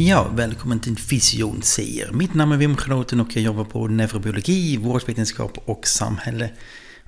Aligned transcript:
Ja, 0.00 0.26
välkommen 0.34 0.80
till 0.80 0.96
Fysion 0.96 1.62
säger. 1.62 2.12
Mitt 2.12 2.34
namn 2.34 2.52
är 2.52 2.56
Wim 2.56 2.76
Genoten 2.76 3.20
och 3.20 3.36
jag 3.36 3.42
jobbar 3.42 3.64
på 3.64 3.88
neurobiologi, 3.88 4.76
vårdvetenskap 4.76 5.58
och 5.64 5.86
samhälle. 5.86 6.50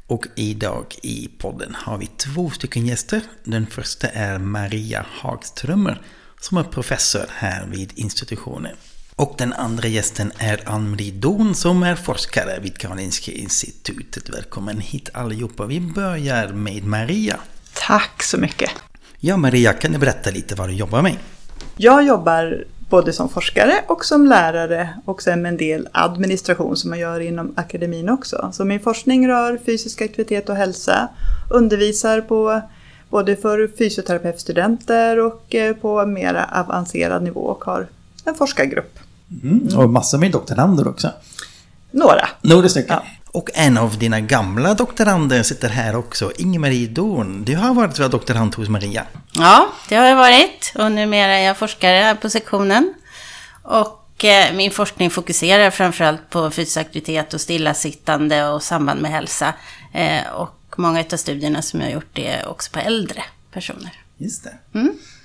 Och 0.07 0.27
idag 0.35 0.87
i 1.03 1.29
podden 1.39 1.75
har 1.75 1.99
vi 1.99 2.07
två 2.07 2.51
stycken 2.51 2.87
gäster. 2.87 3.21
Den 3.45 3.67
första 3.67 4.09
är 4.09 4.39
Maria 4.39 5.07
Hagströmer 5.09 6.03
som 6.41 6.59
är 6.59 6.63
professor 6.63 7.27
här 7.29 7.67
vid 7.67 7.93
institutionen. 7.95 8.77
Och 9.17 9.35
den 9.39 9.53
andra 9.53 9.89
gästen 9.89 10.33
är 10.39 10.69
Ann-Marie 10.69 11.13
Dorn 11.13 11.55
som 11.55 11.83
är 11.83 11.95
forskare 11.95 12.61
vid 12.63 12.79
Karolinska 12.79 13.33
institutet. 13.33 14.29
Välkommen 14.29 14.81
hit 14.81 15.09
allihopa. 15.15 15.67
Vi 15.67 15.81
börjar 15.81 16.49
med 16.49 16.85
Maria. 16.85 17.37
Tack 17.75 18.23
så 18.23 18.39
mycket. 18.39 18.71
Ja, 19.19 19.37
Maria, 19.37 19.73
kan 19.73 19.93
du 19.93 19.99
berätta 19.99 20.31
lite 20.31 20.55
vad 20.55 20.69
du 20.69 20.75
jobbar 20.75 21.03
med? 21.03 21.17
Jag 21.77 22.07
jobbar 22.07 22.65
både 22.91 23.13
som 23.13 23.29
forskare 23.29 23.75
och 23.87 24.05
som 24.05 24.27
lärare 24.27 24.89
och 25.05 25.23
sen 25.23 25.43
med 25.43 25.49
en 25.49 25.57
del 25.57 25.89
administration 25.93 26.77
som 26.77 26.91
man 26.91 26.99
gör 26.99 27.21
inom 27.21 27.55
akademin 27.57 28.09
också. 28.09 28.51
Så 28.53 28.65
min 28.65 28.81
forskning 28.81 29.29
rör 29.29 29.59
fysisk 29.67 30.03
aktivitet 30.03 30.49
och 30.49 30.57
hälsa, 30.57 31.09
undervisar 31.51 32.21
på 32.21 32.63
både 33.11 33.37
för 33.37 33.71
fysioterapeutstudenter 33.79 35.21
och 35.21 35.55
eh, 35.55 35.77
på 35.77 36.07
mera 36.07 36.45
avancerad 36.45 37.23
nivå 37.23 37.41
och 37.41 37.65
har 37.65 37.87
en 38.25 38.35
forskargrupp. 38.35 38.99
Mm. 39.43 39.79
Och 39.79 39.91
massor 39.91 40.19
med 40.19 40.33
doktorander 40.33 40.89
också. 40.89 41.11
Några. 41.91 42.29
Några 42.43 42.69
stycken. 42.69 42.97
Ja. 43.05 43.20
Och 43.33 43.51
en 43.55 43.79
av 43.79 43.99
dina 43.99 44.21
gamla 44.21 44.75
doktorander 44.75 45.43
sitter 45.43 45.69
här 45.69 45.97
också, 45.97 46.33
Inge-Marie 46.39 46.87
Dorn. 46.87 47.45
Du 47.45 47.57
har 47.57 47.75
varit 47.75 47.97
doktorand 47.97 48.55
hos 48.55 48.69
Maria. 48.69 49.07
Ja, 49.33 49.69
det 49.89 49.97
har 49.97 50.07
jag 50.07 50.17
varit 50.17 50.73
och 50.75 50.93
numera 50.93 51.39
är 51.39 51.47
jag 51.47 51.57
forskare 51.57 51.97
här 51.97 52.15
på 52.15 52.31
sektionen. 52.31 52.95
Och 53.63 54.25
eh, 54.25 54.55
min 54.55 54.71
forskning 54.71 55.11
fokuserar 55.11 55.71
framförallt 55.71 56.31
på 56.31 56.51
fysisk 56.51 56.77
aktivitet 56.77 57.35
och 57.35 57.41
stillasittande 57.41 58.49
och 58.49 58.63
samband 58.63 59.03
med 59.03 59.11
hälsa. 59.11 59.55
Eh, 59.95 60.31
och 60.33 60.75
många 60.77 61.05
av 61.13 61.17
studierna 61.17 61.63
som 61.63 61.81
jag 61.81 61.87
har 61.87 61.95
gjort 61.95 62.19
är 62.19 62.49
också 62.49 62.71
på 62.73 62.79
äldre 62.79 63.23
personer. 63.53 63.93
Just 64.17 64.45
det. 64.45 64.53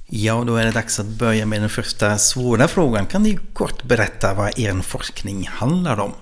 Ja, 0.07 0.43
då 0.47 0.55
är 0.55 0.65
det 0.65 0.71
dags 0.71 0.99
att 0.99 1.05
börja 1.05 1.45
med 1.45 1.61
den 1.61 1.69
första 1.69 2.17
svåra 2.17 2.67
frågan. 2.67 3.05
Kan 3.05 3.23
du 3.23 3.37
kort 3.53 3.83
berätta 3.83 4.33
vad 4.33 4.59
er 4.59 4.81
forskning 4.81 5.47
handlar 5.47 5.99
om? 5.99 6.13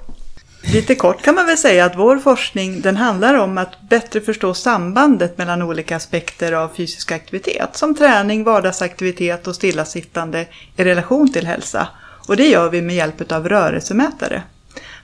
Lite 0.72 0.96
kort 0.96 1.22
kan 1.22 1.36
man 1.36 1.46
väl 1.46 1.58
säga 1.58 1.86
att 1.86 1.98
vår 1.98 2.18
forskning 2.18 2.82
den 2.82 2.98
handlar 2.98 3.34
om 3.34 3.58
att 3.58 3.82
bättre 3.90 4.22
förstå 4.22 4.54
sambandet 4.54 5.38
mellan 5.38 5.62
olika 5.62 5.96
aspekter 5.96 6.52
av 6.52 6.70
fysisk 6.76 7.12
aktivitet. 7.12 7.70
Som 7.74 7.96
träning, 7.96 8.44
vardagsaktivitet 8.44 9.48
och 9.48 9.56
stillasittande 9.56 10.46
i 10.76 10.84
relation 10.84 11.34
till 11.34 11.46
hälsa. 11.46 11.88
Och 12.28 12.38
det 12.38 12.48
gör 12.48 12.70
vi 12.70 12.82
med 12.82 12.96
hjälp 12.96 13.32
av 13.32 13.50
rörelsemätare. 13.50 14.44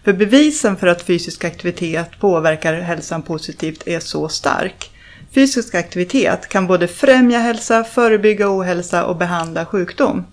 För 0.04 0.14
bevisen 0.14 0.78
för 0.78 0.88
att 0.88 1.02
fysisk 1.02 1.46
aktivitet 1.46 2.20
påverkar 2.20 2.74
hälsan 2.74 3.22
positivt 3.22 3.88
är 3.88 4.00
så 4.00 4.30
stark. 4.30 4.92
Fysisk 5.34 5.76
aktivitet 5.76 6.50
kan 6.50 6.68
både 6.68 6.88
främja 6.88 7.40
hälsa, 7.40 7.84
förebygga 7.84 8.50
ohälsa 8.50 9.06
och 9.06 9.16
behandla 9.16 9.66
sjukdom. 9.66 10.26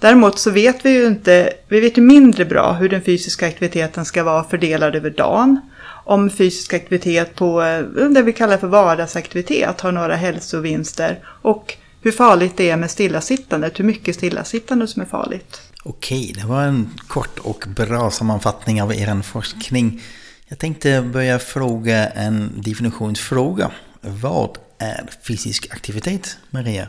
Däremot 0.00 0.38
så 0.38 0.50
vet 0.50 0.84
vi 0.84 0.90
ju 0.90 1.06
inte, 1.06 1.52
vi 1.68 1.80
vet 1.80 1.98
ju 1.98 2.02
mindre 2.02 2.44
bra 2.44 2.72
hur 2.72 2.88
den 2.88 3.02
fysiska 3.02 3.46
aktiviteten 3.46 4.04
ska 4.04 4.24
vara 4.24 4.44
fördelad 4.44 4.96
över 4.96 5.10
dagen. 5.10 5.60
Om 6.04 6.30
fysisk 6.30 6.74
aktivitet 6.74 7.34
på 7.34 7.62
eh, 7.62 8.04
det 8.08 8.22
vi 8.22 8.32
kallar 8.32 8.58
för 8.58 8.66
vardagsaktivitet 8.66 9.80
har 9.80 9.92
några 9.92 10.16
hälsovinster. 10.16 11.18
Och 11.24 11.74
hur 12.02 12.12
farligt 12.12 12.56
det 12.56 12.70
är 12.70 12.76
med 12.76 12.90
stillasittandet, 12.90 13.78
hur 13.78 13.84
mycket 13.84 14.14
stillasittande 14.14 14.86
som 14.86 15.02
är 15.02 15.06
farligt. 15.06 15.60
Okej, 15.84 16.32
det 16.40 16.46
var 16.46 16.62
en 16.62 16.90
kort 17.08 17.38
och 17.38 17.64
bra 17.76 18.10
sammanfattning 18.10 18.82
av 18.82 18.94
er 18.94 19.22
forskning. 19.22 20.02
Jag 20.48 20.58
tänkte 20.58 21.02
börja 21.02 21.38
fråga 21.38 22.08
en 22.08 22.52
definitionsfråga. 22.56 23.70
Vad 24.00 24.58
är 24.78 25.10
fysisk 25.26 25.68
aktivitet, 25.70 26.38
Maria? 26.50 26.88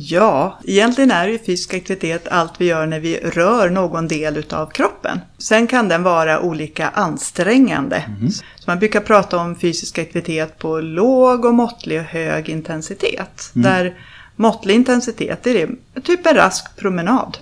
Ja, 0.00 0.58
egentligen 0.64 1.10
är 1.10 1.28
ju 1.28 1.38
fysisk 1.38 1.74
aktivitet 1.74 2.28
allt 2.28 2.52
vi 2.58 2.64
gör 2.64 2.86
när 2.86 3.00
vi 3.00 3.16
rör 3.16 3.70
någon 3.70 4.08
del 4.08 4.36
utav 4.36 4.66
kroppen. 4.66 5.20
Sen 5.38 5.66
kan 5.66 5.88
den 5.88 6.02
vara 6.02 6.40
olika 6.40 6.88
ansträngande. 6.88 8.02
Så 8.32 8.64
man 8.66 8.78
brukar 8.78 9.00
prata 9.00 9.38
om 9.38 9.56
fysisk 9.56 9.98
aktivitet 9.98 10.58
på 10.58 10.80
låg 10.80 11.44
och 11.44 11.54
måttlig 11.54 12.00
och 12.00 12.04
hög 12.04 12.48
intensitet. 12.48 13.50
Där 13.52 13.98
måttlig 14.36 14.74
intensitet 14.74 15.46
är 15.46 15.54
det 15.54 16.00
typ 16.02 16.26
en 16.26 16.36
rask 16.36 16.76
promenad. 16.76 17.38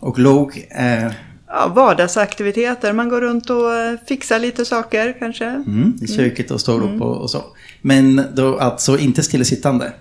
Och 0.00 0.18
låg 0.18 0.66
är 0.70 1.14
Ja, 1.48 1.72
vardagsaktiviteter, 1.74 2.92
man 2.92 3.08
går 3.08 3.20
runt 3.20 3.50
och 3.50 3.74
eh, 3.74 3.98
fixar 4.08 4.38
lite 4.38 4.64
saker 4.64 5.16
kanske. 5.18 5.44
mm, 5.44 5.98
i 6.02 6.08
köket 6.08 6.50
och 6.50 6.60
står 6.60 6.82
upp 6.84 7.00
och, 7.02 7.16
och 7.16 7.30
så. 7.30 7.44
Men 7.82 8.22
då 8.34 8.58
alltså 8.58 8.98
inte 8.98 9.22
stillasittande? 9.22 9.92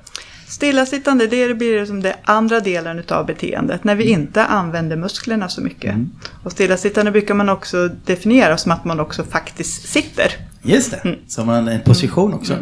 Stillasittande, 0.47 1.27
det 1.27 1.53
blir 1.53 1.85
som 1.85 2.01
det 2.01 2.15
andra 2.23 2.59
delen 2.59 2.99
utav 2.99 3.25
beteendet, 3.25 3.83
när 3.83 3.95
vi 3.95 4.03
inte 4.03 4.45
använder 4.45 4.95
musklerna 4.95 5.49
så 5.49 5.61
mycket. 5.61 5.95
Och 6.43 6.51
stillasittande 6.51 7.11
brukar 7.11 7.33
man 7.33 7.49
också 7.49 7.87
definiera 8.05 8.57
som 8.57 8.71
att 8.71 8.85
man 8.85 8.99
också 8.99 9.23
faktiskt 9.23 9.89
sitter. 9.89 10.31
Just 10.61 10.91
det, 10.91 11.15
som 11.27 11.49
en, 11.49 11.67
en 11.67 11.81
position 11.81 12.33
också. 12.33 12.57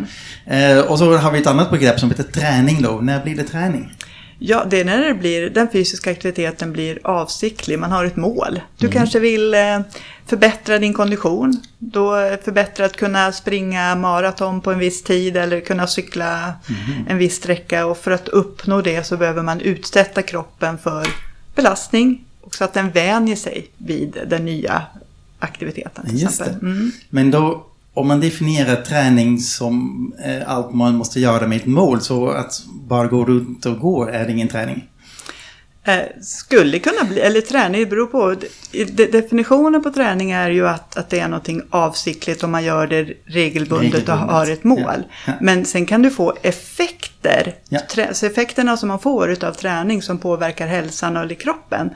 Eh, 0.46 0.80
och 0.80 1.00
så 1.00 1.18
har 1.18 1.32
vi 1.32 1.40
ett 1.40 1.48
annat 1.48 1.72
begrepp 1.72 2.00
som 2.00 2.10
heter 2.10 2.24
träning 2.24 2.82
då. 2.82 3.00
När 3.02 3.24
blir 3.24 3.36
det 3.36 3.44
träning? 3.44 3.94
Ja, 4.40 4.66
det 4.70 4.80
är 4.80 4.86
när 4.86 5.08
det 5.08 5.14
blir, 5.14 5.50
den 5.50 5.68
fysiska 5.72 6.12
aktiviteten 6.12 6.74
blir 6.74 7.00
avsiktlig, 7.04 7.80
man 7.80 7.92
har 7.92 8.06
ett 8.06 8.16
mål. 8.16 8.62
Du 8.78 8.90
kanske 8.90 9.20
vill 9.20 9.54
eh, 9.54 9.80
förbättra 10.26 10.80
din 10.80 10.94
kondition, 10.94 11.62
då 11.78 12.18
eh, 12.18 12.40
förbättra 12.44 12.86
att 12.86 12.96
kunna 12.96 13.32
springa 13.32 13.96
maraton 13.96 14.62
på 14.62 14.72
en 14.72 14.80
viss 14.80 15.04
tid 15.04 15.38
eller 15.38 15.60
kunna 15.60 15.88
cykla 15.88 16.54
en 17.08 17.18
viss 17.18 17.36
sträcka. 17.36 17.86
Och 17.86 17.98
för 17.98 18.12
att 18.12 18.28
uppnå 18.28 18.82
det 18.82 19.04
så 19.04 19.18
behöver 19.18 19.44
man 19.44 19.62
utsätta 19.62 20.22
kroppen 20.22 20.78
för 20.78 21.08
belastning 21.56 22.26
och 22.42 22.56
så 22.56 22.64
att 22.64 22.74
den 22.74 22.92
vänjer 22.92 23.36
sig 23.36 23.68
vid 23.78 24.18
den 24.28 24.46
nya 24.46 24.82
aktiviteten. 25.40 26.06
Till 26.06 26.22
Just 26.22 26.40
det. 26.40 26.46
exempel. 26.46 26.70
Mm. 26.70 26.92
Men 27.10 27.32
då, 27.32 27.66
om 27.94 28.08
man 28.08 28.20
definierar 28.20 28.76
träning 28.76 29.38
som 29.40 30.14
eh, 30.26 30.50
allt 30.50 30.74
man 30.74 30.96
måste 30.96 31.20
göra 31.20 31.48
med 31.48 31.56
ett 31.58 31.66
mål, 31.66 32.02
så 32.02 32.30
att 32.30 32.62
bara 32.88 33.08
gå 33.08 33.26
runt 33.26 33.66
och 33.66 33.80
gå 33.80 34.06
är 34.08 34.30
ingen 34.30 34.48
träning? 34.48 34.84
Eh, 35.86 36.00
skulle 36.22 36.80
kunna 36.80 37.04
bli, 37.04 37.20
eller 37.20 37.42
träning, 37.42 37.90
beror 37.90 38.06
på. 38.08 38.36
De- 38.72 39.06
Definitionen 39.06 39.84
på 39.84 39.90
träning 39.90 40.32
är 40.32 40.50
ju 40.50 40.68
att, 40.68 40.98
att 40.98 41.10
det 41.10 41.20
är 41.20 41.28
någonting 41.28 41.62
avsiktligt 41.70 42.44
om 42.44 42.52
man 42.52 42.64
gör 42.64 42.88
det 42.88 43.04
regelbundet, 43.26 43.94
och 43.94 44.00
Regelbundet, 44.00 44.30
har 44.30 44.50
ett 44.50 44.64
mål. 44.64 44.80
ja. 44.86 44.94
Ja. 45.28 45.34
Men 45.42 45.66
sen 45.66 45.86
kan 45.86 46.02
du 46.02 46.10
få 46.12 46.34
effekter. 46.42 47.56
Ja. 47.70 47.80
Så 48.14 48.26
effekterna 48.26 48.78
som 48.78 48.88
man 48.90 49.00
får 49.00 49.32
utav 49.32 49.52
träning 49.54 50.02
som 50.02 50.18
påverkar 50.18 50.68
hälsan 50.68 51.18
eller 51.18 51.36
kroppen 51.36 51.90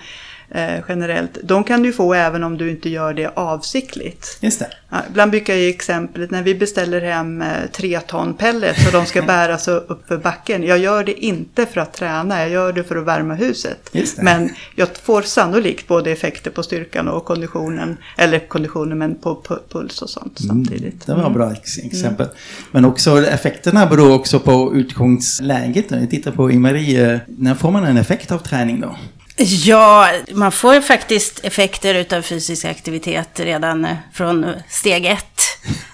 eh, 0.50 0.84
generellt, 0.90 1.38
de 1.44 1.64
kan 1.64 1.84
du 1.84 1.94
få 1.94 2.14
även 2.14 2.44
om 2.44 2.58
du 2.58 2.70
inte 2.72 2.90
gör 2.90 3.14
det 3.14 3.28
avsiktligt. 3.36 4.38
Just 4.42 4.60
det. 4.60 4.68
Ja, 4.90 4.98
ibland 5.10 5.32
brukar 5.32 5.54
jag 5.54 5.62
ge 5.62 5.70
exemplet 5.70 6.32
när 6.32 6.44
vi 6.44 6.56
beställer 6.56 7.02
hem 7.02 7.42
eh, 7.42 7.48
tre 7.72 8.00
ton 8.00 8.34
pellets 8.34 8.86
och 8.88 8.92
de 8.94 9.06
ska 9.06 9.22
bäras 9.28 9.68
upp 9.68 10.08
för 10.08 10.18
backen. 10.18 10.64
Jag 10.64 10.78
gör 10.78 11.04
det 11.04 11.26
inte 11.26 11.66
för 11.66 11.82
att 11.82 11.94
träna, 11.94 12.40
jag 12.40 12.50
gör 12.50 12.74
det 12.74 12.84
för 12.84 12.96
att 12.96 13.06
värma 13.06 13.34
huset. 13.34 13.90
Men 14.24 14.50
jag 14.76 14.88
får 14.98 15.22
sannolikt 15.22 15.88
både 15.88 16.12
effekter 16.12 16.52
på 16.52 16.64
styrkan 16.64 17.08
och 17.08 17.26
konditionen, 17.26 17.98
eller 18.18 18.40
konditionen 18.48 18.98
men 18.98 19.16
på 19.16 19.44
pu- 19.48 19.60
puls 19.72 20.02
och 20.02 20.10
sånt 20.10 20.38
samtidigt. 20.48 21.06
Det 21.06 21.14
var 21.14 21.28
ett 21.28 21.34
bra 21.34 21.52
ex- 21.52 21.78
exempel. 21.78 22.28
Men 22.72 22.86
också 22.86 23.26
effekterna 23.26 23.86
beror 23.86 24.14
också 24.16 24.40
på 24.40 24.72
utgångsläget. 24.76 25.90
När 25.90 26.00
vi 26.00 26.08
tittar 26.08 26.32
på 26.32 26.52
i 26.52 26.58
Marie, 26.60 27.20
när 27.28 27.56
får 27.56 27.72
man 27.72 27.84
en 27.84 27.98
effekt 27.98 28.32
av 28.32 28.38
träning 28.40 28.82
då? 28.82 28.96
Ja, 29.40 30.10
man 30.32 30.52
får 30.52 30.82
faktiskt 30.82 31.46
effekter 31.46 31.96
utav 31.96 32.22
fysisk 32.22 32.66
aktivitet 32.66 33.40
redan 33.40 33.86
eh, 33.86 33.98
från 34.14 34.54
steg 34.70 35.06
ett. 35.06 35.42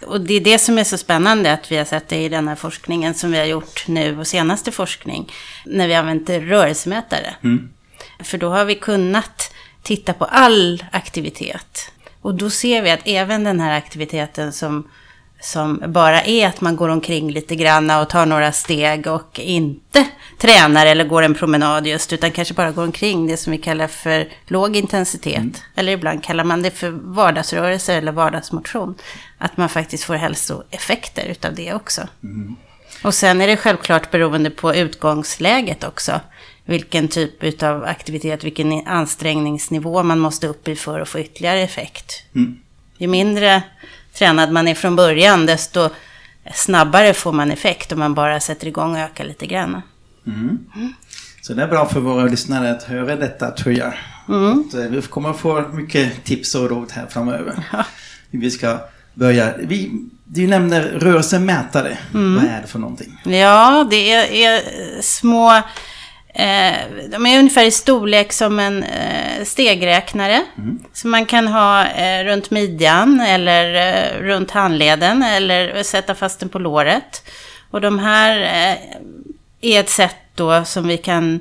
Och 0.06 0.22
det 0.22 0.34
är 0.34 0.42
det 0.42 0.60
som 0.60 0.78
är 0.78 0.84
så 0.84 0.98
spännande 0.98 1.54
att 1.54 1.72
vi 1.72 1.78
har 1.78 1.86
sett 1.86 2.10
det 2.10 2.24
i 2.24 2.30
den 2.30 2.48
här 2.48 2.56
forskningen 2.56 3.14
som 3.14 3.32
vi 3.32 3.38
har 3.38 3.46
gjort 3.46 3.88
nu 3.88 4.20
och 4.20 4.28
senaste 4.28 4.72
forskning. 4.72 5.32
När 5.66 5.88
vi 5.88 5.94
använt 5.94 6.30
rörelsemätare. 6.30 7.36
Mm. 7.44 7.70
För 8.20 8.38
då 8.38 8.50
har 8.50 8.66
vi 8.66 8.76
kunnat 8.76 9.54
titta 9.82 10.14
på 10.14 10.26
all 10.26 10.84
aktivitet. 10.92 11.92
Och 12.22 12.36
då 12.36 12.50
ser 12.50 12.82
vi 12.82 12.92
att 12.92 13.02
även 13.06 13.44
den 13.44 13.60
här 13.60 13.78
aktiviteten 13.78 14.54
som 14.54 14.90
som 15.44 15.84
bara 15.88 16.22
är 16.22 16.48
att 16.48 16.62
man 16.62 16.76
går 16.76 16.90
omkring 16.90 17.32
lite 17.32 17.56
grann 17.56 17.90
och 17.90 18.10
tar 18.10 18.26
några 18.26 18.52
steg 18.52 19.08
och 19.08 19.40
inte 19.40 20.06
tränar 20.38 20.86
eller 20.86 21.06
går 21.06 21.22
en 21.22 21.34
promenad 21.34 21.88
just, 21.88 22.14
utan 22.14 22.32
kanske 22.32 22.54
bara 22.54 22.72
går 22.72 22.84
omkring 22.84 23.28
det 23.28 23.38
som 23.38 23.52
vi 23.52 23.58
kallar 23.58 23.88
för 23.88 24.28
låg 24.48 24.76
intensitet. 24.76 25.38
Mm. 25.38 25.54
Eller 25.76 25.92
ibland 25.92 26.24
kallar 26.24 26.44
man 26.44 26.62
det 26.62 26.72
för 26.72 26.90
vardagsrörelse 26.90 27.94
eller 27.94 28.12
vardagsmotion. 28.12 28.96
Att 29.38 29.58
man 29.58 29.70
faktiskt 29.70 30.04
får 30.04 30.16
hälsoeffekter 30.16 31.26
utav 31.26 31.56
det 31.56 31.74
också. 31.74 32.02
Mm. 32.24 32.56
Och 33.04 33.14
sen 33.14 33.42
är 33.42 33.48
det 33.48 33.58
självklart 33.58 34.12
beroende 34.12 34.50
på 34.50 34.76
utgångsläget 34.76 35.84
också. 35.84 36.20
Vilken 36.66 37.08
typ 37.08 37.64
av 37.64 37.84
aktivitet, 37.84 38.44
vilken 38.44 38.88
ansträngningsnivå 38.88 40.04
man 40.04 40.20
måste 40.20 40.48
upp 40.48 40.68
i 40.68 40.76
för 40.76 41.00
att 41.00 41.10
få 41.10 41.20
ytterligare 41.20 41.62
effekt. 41.62 42.24
Mm. 42.36 42.60
Ju 42.98 43.08
mindre 43.08 43.64
tränad 44.14 44.52
man 44.52 44.68
är 44.68 44.76
från 44.76 44.96
början, 44.96 45.46
desto 45.46 45.90
snabbare 46.54 47.14
får 47.14 47.32
man 47.32 47.52
effekt 47.52 47.92
om 47.92 48.00
man 48.00 48.14
bara 48.14 48.40
sätter 48.40 48.68
igång 48.68 48.92
och 48.92 49.00
ökar 49.00 49.26
lite 49.26 49.46
grann. 49.46 49.82
Mm. 50.28 50.60
Mm. 50.76 50.94
Så 51.42 51.54
det 51.54 51.64
är 51.64 51.68
bra 51.68 51.90
för 51.90 52.00
våra 52.00 52.26
lyssnare 52.26 52.72
att 52.72 52.84
höra 52.84 53.16
detta 53.16 53.52
tror 53.52 53.76
jag. 53.76 53.94
Mm. 54.30 54.70
Eh, 54.74 54.80
vi 54.80 55.02
kommer 55.02 55.34
få 55.34 55.62
mycket 55.74 56.24
tips 56.24 56.56
och 56.56 56.70
råd 56.70 56.92
här 56.92 57.08
framöver. 57.10 57.64
Ja. 57.72 57.86
Vi 58.32 58.52
ska 58.52 58.78
börja. 59.14 59.54
Vi, 59.58 59.92
du 60.26 60.48
nämner 60.48 60.82
rörelsemätare. 60.82 61.98
Mm. 62.14 62.36
Vad 62.36 62.44
är 62.44 62.62
det 62.62 62.68
för 62.68 62.80
någonting? 62.80 63.22
Ja, 63.24 63.88
det 63.90 64.12
är, 64.12 64.32
är 64.32 64.62
små 65.02 65.62
Eh, 66.34 66.76
de 67.10 67.26
är 67.26 67.40
ungefär 67.40 67.66
i 67.66 67.72
storlek 67.72 68.34
som 68.34 68.60
en 68.60 68.84
eh, 68.84 69.44
stegräknare. 69.44 70.42
Mm. 70.58 70.80
Som 70.94 71.12
man 71.12 71.26
kan 71.26 71.48
ha 71.48 71.88
eh, 71.88 72.26
runt 72.26 72.52
midjan 72.52 73.22
eller 73.22 73.76
eh, 73.76 74.20
runt 74.22 74.52
handleden 74.52 75.24
eller 75.24 75.84
sätta 75.84 76.16
fast 76.16 76.40
den 76.40 76.50
på 76.50 76.60
låret. 76.60 77.30
Och 77.72 77.82
de 77.82 78.00
här 78.00 78.38
är 79.62 79.80
ett 79.80 79.90
sätt 79.90 80.16
då 80.36 80.66
som 80.66 80.88
vi 80.88 80.98
kan 80.98 81.40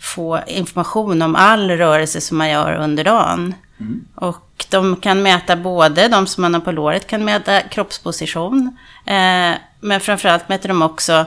få 0.00 0.40
information 0.46 1.22
om 1.22 1.36
all 1.36 1.70
rörelse 1.70 2.20
som 2.20 2.38
man 2.38 2.50
gör 2.50 2.74
under 2.74 3.04
dagen. 3.04 3.54
Mm. 3.80 4.04
Och 4.14 4.66
de 4.70 4.96
kan 4.96 5.22
mäta 5.22 5.56
både, 5.56 6.08
de 6.08 6.26
som 6.26 6.42
man 6.42 6.54
har 6.54 6.60
på 6.60 6.72
låret 6.72 7.06
kan 7.06 7.24
mäta 7.24 7.60
kroppsposition. 7.60 8.76
Eh, 9.06 9.54
men 9.80 10.00
framförallt 10.00 10.48
mäter 10.48 10.68
de 10.68 10.82
också 10.82 11.26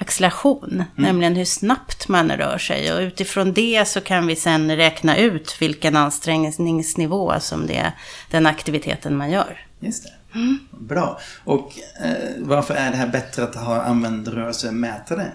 acceleration, 0.00 0.72
mm. 0.72 0.86
nämligen 0.94 1.36
hur 1.36 1.44
snabbt 1.44 2.08
man 2.08 2.30
rör 2.30 2.58
sig. 2.58 2.92
Och 2.92 3.00
utifrån 3.00 3.52
det 3.52 3.88
så 3.88 4.00
kan 4.00 4.26
vi 4.26 4.36
sen 4.36 4.76
räkna 4.76 5.16
ut 5.16 5.56
vilken 5.60 5.96
ansträngningsnivå 5.96 7.40
som 7.40 7.66
det 7.66 7.76
är 7.76 7.92
den 8.30 8.46
aktiviteten 8.46 9.16
man 9.16 9.30
gör. 9.30 9.66
Just 9.80 10.04
det. 10.04 10.38
Mm. 10.38 10.58
Bra. 10.70 11.20
Och 11.44 11.72
eh, 12.04 12.12
varför 12.38 12.74
är 12.74 12.90
det 12.90 12.96
här 12.96 13.08
bättre 13.08 13.44
att 13.44 13.54
ha 13.54 13.82
använd 13.82 14.28
rörelsemätare 14.28 15.26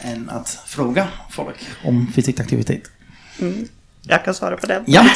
än 0.00 0.30
att 0.30 0.62
fråga 0.66 1.08
folk 1.30 1.56
om 1.84 2.12
fysisk 2.14 2.40
aktivitet? 2.40 2.82
Mm. 3.40 3.68
Jag 4.02 4.24
kan 4.24 4.34
svara 4.34 4.56
på 4.56 4.66
den. 4.66 4.84
Ja. 4.86 5.06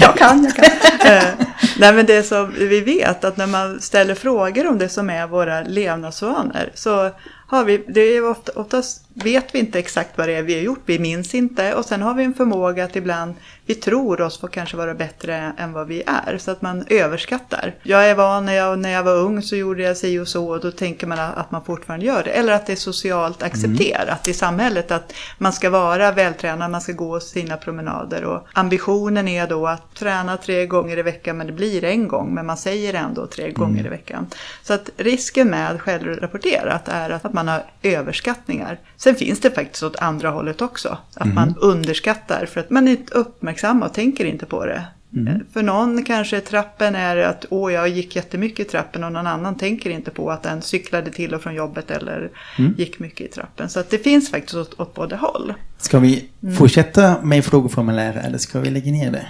jag 0.00 0.16
kan, 0.16 0.44
jag 0.44 0.54
kan. 0.54 0.66
Eh, 1.06 1.24
nej, 1.78 1.92
men 1.92 2.06
det 2.06 2.22
som 2.22 2.54
vi 2.58 2.80
vet 2.80 3.24
att 3.24 3.36
när 3.36 3.46
man 3.46 3.80
ställer 3.80 4.14
frågor 4.14 4.66
om 4.66 4.78
det 4.78 4.88
som 4.88 5.10
är 5.10 5.26
våra 5.26 5.62
levnadsvanor 5.62 6.70
så 6.74 7.10
har 7.46 7.64
vi, 7.64 7.84
det 7.88 8.00
är 8.00 8.30
ofta, 8.30 8.52
oftast 8.54 9.04
vet 9.14 9.54
vi 9.54 9.58
inte 9.58 9.78
exakt 9.78 10.18
vad 10.18 10.28
det 10.28 10.34
är 10.34 10.42
vi 10.42 10.54
har 10.54 10.60
gjort, 10.60 10.82
vi 10.86 10.98
minns 10.98 11.34
inte 11.34 11.74
och 11.74 11.84
sen 11.84 12.02
har 12.02 12.14
vi 12.14 12.24
en 12.24 12.34
förmåga 12.34 12.84
att 12.84 12.96
ibland 12.96 13.34
vi 13.66 13.74
tror 13.74 14.20
oss 14.20 14.40
få 14.40 14.48
kanske 14.48 14.76
vara 14.76 14.94
bättre 14.94 15.52
än 15.58 15.72
vad 15.72 15.86
vi 15.86 16.02
är 16.06 16.38
så 16.38 16.50
att 16.50 16.62
man 16.62 16.84
överskattar. 16.90 17.74
Jag 17.82 18.10
är 18.10 18.14
van 18.14 18.46
när 18.46 18.52
jag, 18.52 18.78
när 18.78 18.90
jag 18.90 19.02
var 19.02 19.16
ung 19.16 19.42
så 19.42 19.56
gjorde 19.56 19.82
jag 19.82 19.96
si 19.96 20.18
och 20.18 20.28
så 20.28 20.48
och 20.48 20.60
då 20.60 20.70
tänker 20.70 21.06
man 21.06 21.18
att 21.18 21.50
man 21.50 21.64
fortfarande 21.64 22.06
gör 22.06 22.24
det. 22.24 22.30
Eller 22.30 22.52
att 22.52 22.66
det 22.66 22.72
är 22.72 22.76
socialt 22.76 23.42
accepterat 23.42 24.26
mm. 24.26 24.30
i 24.30 24.34
samhället 24.34 24.90
att 24.90 25.12
man 25.38 25.52
ska 25.52 25.70
vara 25.70 26.12
vältränad, 26.12 26.70
man 26.70 26.80
ska 26.80 26.92
gå 26.92 27.20
sina 27.20 27.56
promenader 27.56 28.24
och 28.24 28.46
ambitionen 28.52 29.28
är 29.28 29.46
då 29.46 29.66
att 29.66 29.94
träna 29.94 30.36
tre 30.36 30.66
gånger 30.66 30.98
i 30.98 31.02
veckan 31.02 31.36
men 31.36 31.46
det 31.46 31.52
blir 31.52 31.84
en 31.84 32.08
gång 32.08 32.34
men 32.34 32.46
man 32.46 32.56
säger 32.56 32.94
ändå 32.94 33.26
tre 33.26 33.44
mm. 33.44 33.54
gånger 33.54 33.86
i 33.86 33.88
veckan. 33.88 34.26
Så 34.62 34.74
att 34.74 34.90
risken 34.96 35.48
med 35.48 35.80
självrapporterat 35.80 36.88
är 36.88 37.10
att 37.10 37.32
man 37.36 37.48
har 37.48 37.64
överskattningar. 37.82 38.78
Sen 38.96 39.14
finns 39.14 39.40
det 39.40 39.50
faktiskt 39.50 39.82
åt 39.82 39.96
andra 39.96 40.30
hållet 40.30 40.62
också. 40.62 40.98
Att 41.14 41.24
mm. 41.24 41.34
man 41.34 41.54
underskattar 41.60 42.46
för 42.46 42.60
att 42.60 42.70
man 42.70 42.88
är 42.88 42.96
uppmärksam 43.10 43.82
och 43.82 43.94
tänker 43.94 44.24
inte 44.24 44.46
på 44.46 44.66
det. 44.66 44.84
Mm. 45.16 45.46
För 45.52 45.62
någon 45.62 46.04
kanske 46.04 46.40
trappen 46.40 46.94
är 46.94 47.16
att 47.16 47.44
åh 47.50 47.72
jag 47.72 47.88
gick 47.88 48.16
jättemycket 48.16 48.66
i 48.66 48.70
trappen 48.70 49.04
och 49.04 49.12
någon 49.12 49.26
annan 49.26 49.56
tänker 49.56 49.90
inte 49.90 50.10
på 50.10 50.30
att 50.30 50.42
den 50.42 50.62
cyklade 50.62 51.10
till 51.10 51.34
och 51.34 51.42
från 51.42 51.54
jobbet 51.54 51.90
eller 51.90 52.30
mm. 52.58 52.74
gick 52.78 52.98
mycket 52.98 53.20
i 53.26 53.28
trappen. 53.28 53.68
Så 53.68 53.80
att 53.80 53.90
det 53.90 53.98
finns 53.98 54.30
faktiskt 54.30 54.54
åt, 54.54 54.80
åt 54.80 54.94
båda 54.94 55.16
håll. 55.16 55.54
Ska 55.78 55.98
vi 55.98 56.28
mm. 56.42 56.56
fortsätta 56.56 57.22
med 57.22 57.44
frågeformulär 57.44 58.22
eller 58.24 58.38
ska 58.38 58.60
vi 58.60 58.70
lägga 58.70 58.92
ner 58.92 59.10
det? 59.10 59.26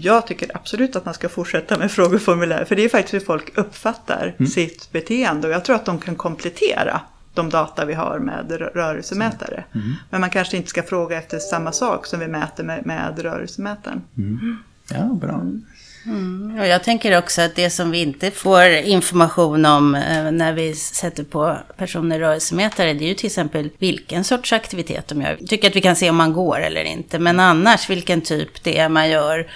Jag 0.00 0.26
tycker 0.26 0.50
absolut 0.54 0.96
att 0.96 1.04
man 1.04 1.14
ska 1.14 1.28
fortsätta 1.28 1.78
med 1.78 1.90
frågeformulär 1.90 2.64
för 2.64 2.76
det 2.76 2.84
är 2.84 2.88
faktiskt 2.88 3.14
hur 3.14 3.26
folk 3.26 3.58
uppfattar 3.58 4.34
mm. 4.38 4.50
sitt 4.50 4.92
beteende 4.92 5.48
och 5.48 5.54
jag 5.54 5.64
tror 5.64 5.76
att 5.76 5.84
de 5.84 5.98
kan 5.98 6.16
komplettera 6.16 7.00
de 7.34 7.50
data 7.50 7.84
vi 7.84 7.94
har 7.94 8.18
med 8.18 8.52
rörelsemätare. 8.74 9.64
Mm. 9.74 9.94
Men 10.10 10.20
man 10.20 10.30
kanske 10.30 10.56
inte 10.56 10.68
ska 10.68 10.82
fråga 10.82 11.18
efter 11.18 11.38
samma 11.38 11.72
sak 11.72 12.06
som 12.06 12.20
vi 12.20 12.28
mäter 12.28 12.64
med, 12.64 12.86
med 12.86 13.18
rörelsemätaren. 13.18 14.02
Mm. 14.16 14.58
Ja, 14.90 15.02
bra. 15.02 15.40
Mm. 16.06 16.58
Och 16.60 16.66
jag 16.66 16.84
tänker 16.84 17.18
också 17.18 17.42
att 17.42 17.54
det 17.54 17.70
som 17.70 17.90
vi 17.90 18.02
inte 18.02 18.30
får 18.30 18.66
information 18.66 19.66
om 19.66 19.94
eh, 19.94 20.30
när 20.32 20.52
vi 20.52 20.74
sätter 20.74 21.24
på 21.24 21.58
personer 21.76 22.18
rörelsemätare, 22.18 22.94
det 22.94 23.04
är 23.04 23.08
ju 23.08 23.14
till 23.14 23.26
exempel 23.26 23.70
vilken 23.78 24.24
sorts 24.24 24.52
aktivitet 24.52 25.08
de 25.08 25.22
gör. 25.22 25.36
Jag 25.40 25.48
tycker 25.48 25.70
att 25.70 25.76
vi 25.76 25.80
kan 25.80 25.96
se 25.96 26.10
om 26.10 26.16
man 26.16 26.32
går 26.32 26.60
eller 26.60 26.84
inte, 26.84 27.18
men 27.18 27.40
annars 27.40 27.90
vilken 27.90 28.20
typ 28.20 28.62
det 28.64 28.78
är 28.78 28.88
man 28.88 29.10
gör. 29.10 29.46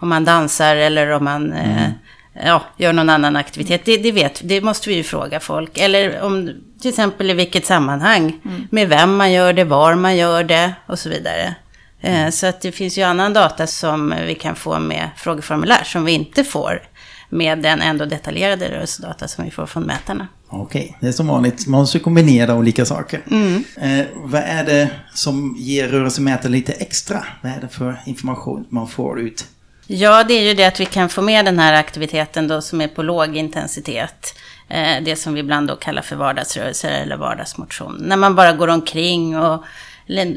Om 0.00 0.08
man 0.08 0.24
dansar 0.24 0.76
eller 0.76 1.10
om 1.10 1.24
man 1.24 1.52
eh, 1.52 1.82
mm 1.82 1.92
ja, 2.32 2.62
gör 2.76 2.92
någon 2.92 3.10
annan 3.10 3.36
aktivitet. 3.36 3.84
Det, 3.84 3.96
det, 3.96 4.12
vet, 4.12 4.40
det 4.44 4.60
måste 4.60 4.88
vi 4.88 4.94
ju 4.94 5.02
fråga 5.02 5.40
folk. 5.40 5.78
Eller 5.78 6.20
om, 6.22 6.50
till 6.80 6.88
exempel 6.88 7.30
i 7.30 7.34
vilket 7.34 7.66
sammanhang. 7.66 8.40
Mm. 8.44 8.68
Med 8.70 8.88
vem 8.88 9.16
man 9.16 9.32
gör 9.32 9.52
det, 9.52 9.64
var 9.64 9.94
man 9.94 10.16
gör 10.16 10.44
det 10.44 10.72
och 10.86 10.98
så 10.98 11.08
vidare. 11.08 11.54
Eh, 12.00 12.30
så 12.30 12.46
att 12.46 12.60
det 12.60 12.72
finns 12.72 12.98
ju 12.98 13.02
annan 13.02 13.32
data 13.32 13.66
som 13.66 14.14
vi 14.26 14.34
kan 14.34 14.56
få 14.56 14.78
med 14.78 15.10
frågeformulär 15.16 15.84
som 15.84 16.04
vi 16.04 16.12
inte 16.12 16.44
får 16.44 16.82
med 17.28 17.58
den 17.58 17.80
ändå 17.82 18.04
detaljerade 18.04 18.70
rörelsedata 18.70 19.28
som 19.28 19.44
vi 19.44 19.50
får 19.50 19.66
från 19.66 19.82
mätarna. 19.82 20.28
Okej, 20.48 20.96
det 21.00 21.08
är 21.08 21.12
som 21.12 21.26
vanligt. 21.26 21.66
Man 21.66 21.80
måste 21.80 21.98
kombinera 21.98 22.54
olika 22.54 22.84
saker. 22.84 23.22
Mm. 23.30 23.64
Eh, 23.76 24.06
vad 24.14 24.42
är 24.42 24.64
det 24.64 24.90
som 25.14 25.56
ger 25.58 25.88
rörelsemätare 25.88 26.52
lite 26.52 26.72
extra? 26.72 27.24
Vad 27.42 27.52
är 27.52 27.60
det 27.60 27.68
för 27.68 28.00
information 28.06 28.66
man 28.68 28.88
får 28.88 29.20
ut? 29.20 29.46
Ja, 29.90 30.24
det 30.24 30.34
är 30.34 30.42
ju 30.42 30.54
det 30.54 30.64
att 30.64 30.80
vi 30.80 30.86
kan 30.86 31.08
få 31.08 31.22
med 31.22 31.44
den 31.44 31.58
här 31.58 31.72
aktiviteten 31.72 32.48
då 32.48 32.60
som 32.60 32.80
är 32.80 32.88
på 32.88 33.02
låg 33.02 33.36
intensitet. 33.36 34.34
Eh, 34.68 35.02
det 35.02 35.16
som 35.16 35.34
vi 35.34 35.40
ibland 35.40 35.68
då 35.68 35.76
kallar 35.76 36.02
för 36.02 36.16
vardagsrörelser 36.16 36.90
eller 36.90 37.16
vardagsmotion. 37.16 37.96
När 38.00 38.16
man 38.16 38.34
bara 38.34 38.52
går 38.52 38.68
omkring 38.68 39.38
och 39.38 39.64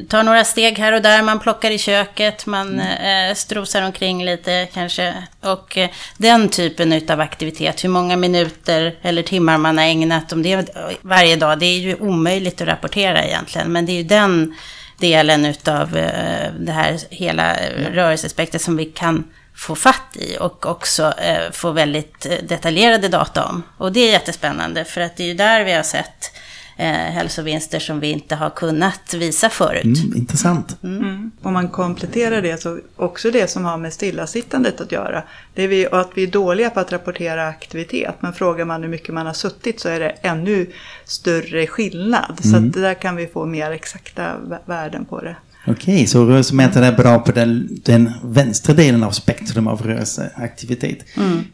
tar 0.10 0.24
några 0.24 0.44
steg 0.44 0.80
här 0.80 0.94
och 0.94 1.02
där, 1.02 1.22
man 1.22 1.40
plockar 1.40 1.72
i 1.72 1.78
köket, 1.78 2.46
man 2.46 2.80
mm. 2.80 3.30
eh, 3.30 3.36
strosar 3.36 3.82
omkring 3.82 4.26
lite 4.26 4.68
kanske. 4.74 5.14
Och 5.42 5.78
eh, 5.78 5.90
den 6.18 6.50
typen 6.50 7.10
av 7.10 7.22
aktivitet, 7.22 7.84
hur 7.84 7.90
många 7.90 8.18
minuter 8.18 8.96
eller 9.02 9.24
timmar 9.24 9.58
man 9.58 9.78
har 9.78 9.86
ägnat 9.86 10.34
om 10.34 10.44
det 10.44 10.76
varje 11.02 11.36
dag, 11.36 11.60
det 11.60 11.66
är 11.66 11.80
ju 11.80 11.96
omöjligt 11.96 12.62
att 12.62 12.68
rapportera 12.68 13.24
egentligen. 13.24 13.72
Men 13.72 13.86
det 13.86 13.92
är 13.92 13.98
ju 13.98 14.04
den 14.04 14.56
delen 14.98 15.46
utav 15.46 15.98
eh, 15.98 16.52
det 16.60 16.72
här 16.72 16.98
hela 17.10 17.56
mm. 17.56 17.94
rörelsespektret 17.94 18.62
som 18.62 18.78
vi 18.78 18.86
kan 18.86 19.24
få 19.56 19.76
fatt 19.76 20.16
i 20.16 20.38
och 20.40 20.66
också 20.66 21.14
eh, 21.18 21.52
få 21.52 21.72
väldigt 21.72 22.26
eh, 22.26 22.38
detaljerade 22.48 23.08
data 23.08 23.46
om. 23.46 23.64
Och 23.78 23.92
det 23.92 24.00
är 24.00 24.12
jättespännande 24.12 24.86
för 24.86 25.02
att 25.02 25.18
det 25.18 25.24
är 25.24 25.28
ju 25.28 25.34
där 25.34 25.66
vi 25.66 25.74
har 25.74 25.84
sett 25.84 26.32
eh, 26.78 26.86
hälsovinster 26.86 27.80
som 27.80 28.00
vi 28.00 28.12
inte 28.12 28.36
har 28.36 28.50
kunnat 28.50 29.14
visa 29.14 29.50
förut. 29.50 29.84
Mm, 29.84 30.18
intressant. 30.18 30.78
Mm. 30.84 30.98
Mm. 30.98 31.32
Om 31.42 31.54
man 31.54 31.70
kompletterar 31.70 32.42
det 32.42 32.62
så 32.62 32.80
också 32.96 33.32
det 33.32 33.50
som 33.50 33.66
har 33.66 33.78
med 33.78 33.94
stillasittandet 33.94 34.82
att 34.82 34.92
göra. 34.92 35.24
Det 35.54 35.64
är 35.64 35.68
vi, 35.68 35.88
att 35.88 36.10
vi 36.16 36.24
är 36.24 36.28
dåliga 36.28 36.70
på 36.70 36.80
att 36.80 36.92
rapportera 36.92 37.48
aktivitet. 37.48 38.16
Men 38.20 38.34
frågar 38.34 38.66
man 38.66 38.82
hur 38.82 38.90
mycket 38.90 39.14
man 39.14 39.26
har 39.26 39.34
suttit 39.34 39.80
så 39.80 39.90
är 39.90 40.00
det 40.00 40.10
ännu 40.10 40.68
större 41.06 41.68
skillnad. 41.68 42.40
Så 42.42 42.58
mm. 42.58 42.68
att 42.68 42.74
där 42.74 42.94
kan 42.94 43.16
vi 43.16 43.28
få 43.28 43.46
mer 43.46 43.72
exakta 43.72 44.36
värden 44.66 45.06
på 45.06 45.22
det. 45.22 45.36
Okej, 45.68 46.08
så 46.08 46.26
rörelsemätare 46.26 46.86
är 46.86 46.98
bra 46.98 47.20
på 47.20 47.32
den, 47.32 47.80
den 47.84 48.12
vänstra 48.24 48.74
delen 48.74 49.04
av 49.04 49.12
spektrum 49.12 49.68
av 49.68 49.82
rörelseaktivitet. 49.82 50.98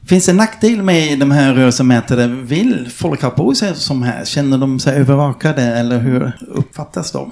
Finns 0.05 0.25
det 0.25 0.33
nackdel 0.33 0.81
med 0.81 1.19
de 1.19 1.31
här 1.31 1.53
rörelsemätare? 1.53 2.27
Vill 2.27 2.89
folk 2.95 3.21
ha 3.21 3.29
på 3.29 3.55
sig 3.55 3.75
som 3.75 4.03
här? 4.03 4.25
Känner 4.25 4.57
de 4.57 4.79
sig 4.79 4.97
övervakade 4.97 5.61
eller 5.61 5.99
hur 5.99 6.31
uppfattas 6.47 7.11
de? 7.11 7.31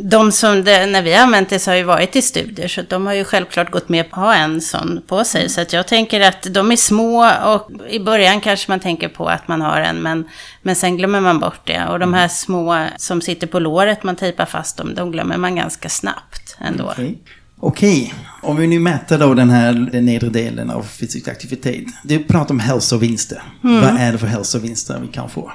De 0.00 0.32
som 0.32 0.64
det, 0.64 0.86
när 0.86 1.02
vi 1.02 1.12
har 1.12 1.22
använt 1.22 1.48
det 1.48 1.58
så 1.58 1.70
har 1.70 1.76
ju 1.76 1.82
varit 1.82 2.16
i 2.16 2.22
studier, 2.22 2.68
så 2.68 2.82
de 2.88 3.06
har 3.06 3.14
ju 3.14 3.24
självklart 3.24 3.70
gått 3.70 3.88
med 3.88 4.10
på 4.10 4.20
att 4.20 4.26
ha 4.26 4.34
en 4.34 4.60
sån 4.60 5.02
på 5.06 5.24
sig. 5.24 5.48
Så 5.48 5.60
att 5.60 5.72
jag 5.72 5.88
tänker 5.88 6.20
att 6.20 6.46
de 6.50 6.72
är 6.72 6.76
små 6.76 7.30
och 7.44 7.70
i 7.90 8.00
början 8.00 8.40
kanske 8.40 8.70
man 8.70 8.80
tänker 8.80 9.08
på 9.08 9.26
att 9.26 9.48
man 9.48 9.60
har 9.60 9.80
en, 9.80 10.02
men, 10.02 10.24
men 10.62 10.76
sen 10.76 10.96
glömmer 10.96 11.20
man 11.20 11.38
bort 11.38 11.60
det. 11.66 11.86
Och 11.86 11.98
de 11.98 12.14
här 12.14 12.28
små 12.28 12.86
som 12.96 13.20
sitter 13.20 13.46
på 13.46 13.58
låret, 13.58 14.02
man 14.02 14.16
tejpar 14.16 14.46
fast 14.46 14.76
dem, 14.76 14.94
de 14.94 15.12
glömmer 15.12 15.36
man 15.36 15.56
ganska 15.56 15.88
snabbt 15.88 16.56
ändå. 16.60 16.90
Okej. 16.92 17.18
Okej, 17.64 18.14
om 18.42 18.56
vi 18.56 18.66
nu 18.66 18.78
mäter 18.78 19.18
då 19.18 19.34
den 19.34 19.50
här 19.50 19.72
den 19.72 20.04
nedre 20.04 20.28
delen 20.28 20.70
av 20.70 20.82
fysisk 20.82 21.28
aktivitet. 21.28 21.84
Du 22.02 22.24
pratar 22.24 22.50
om 22.50 22.60
hälsovinster. 22.60 23.42
Vad 23.60 23.96
är 23.96 24.12
det 24.12 24.18
för 24.18 24.26
hälsovinster 24.26 24.98
vi 25.02 25.08
kan 25.08 25.30
få? 25.30 25.52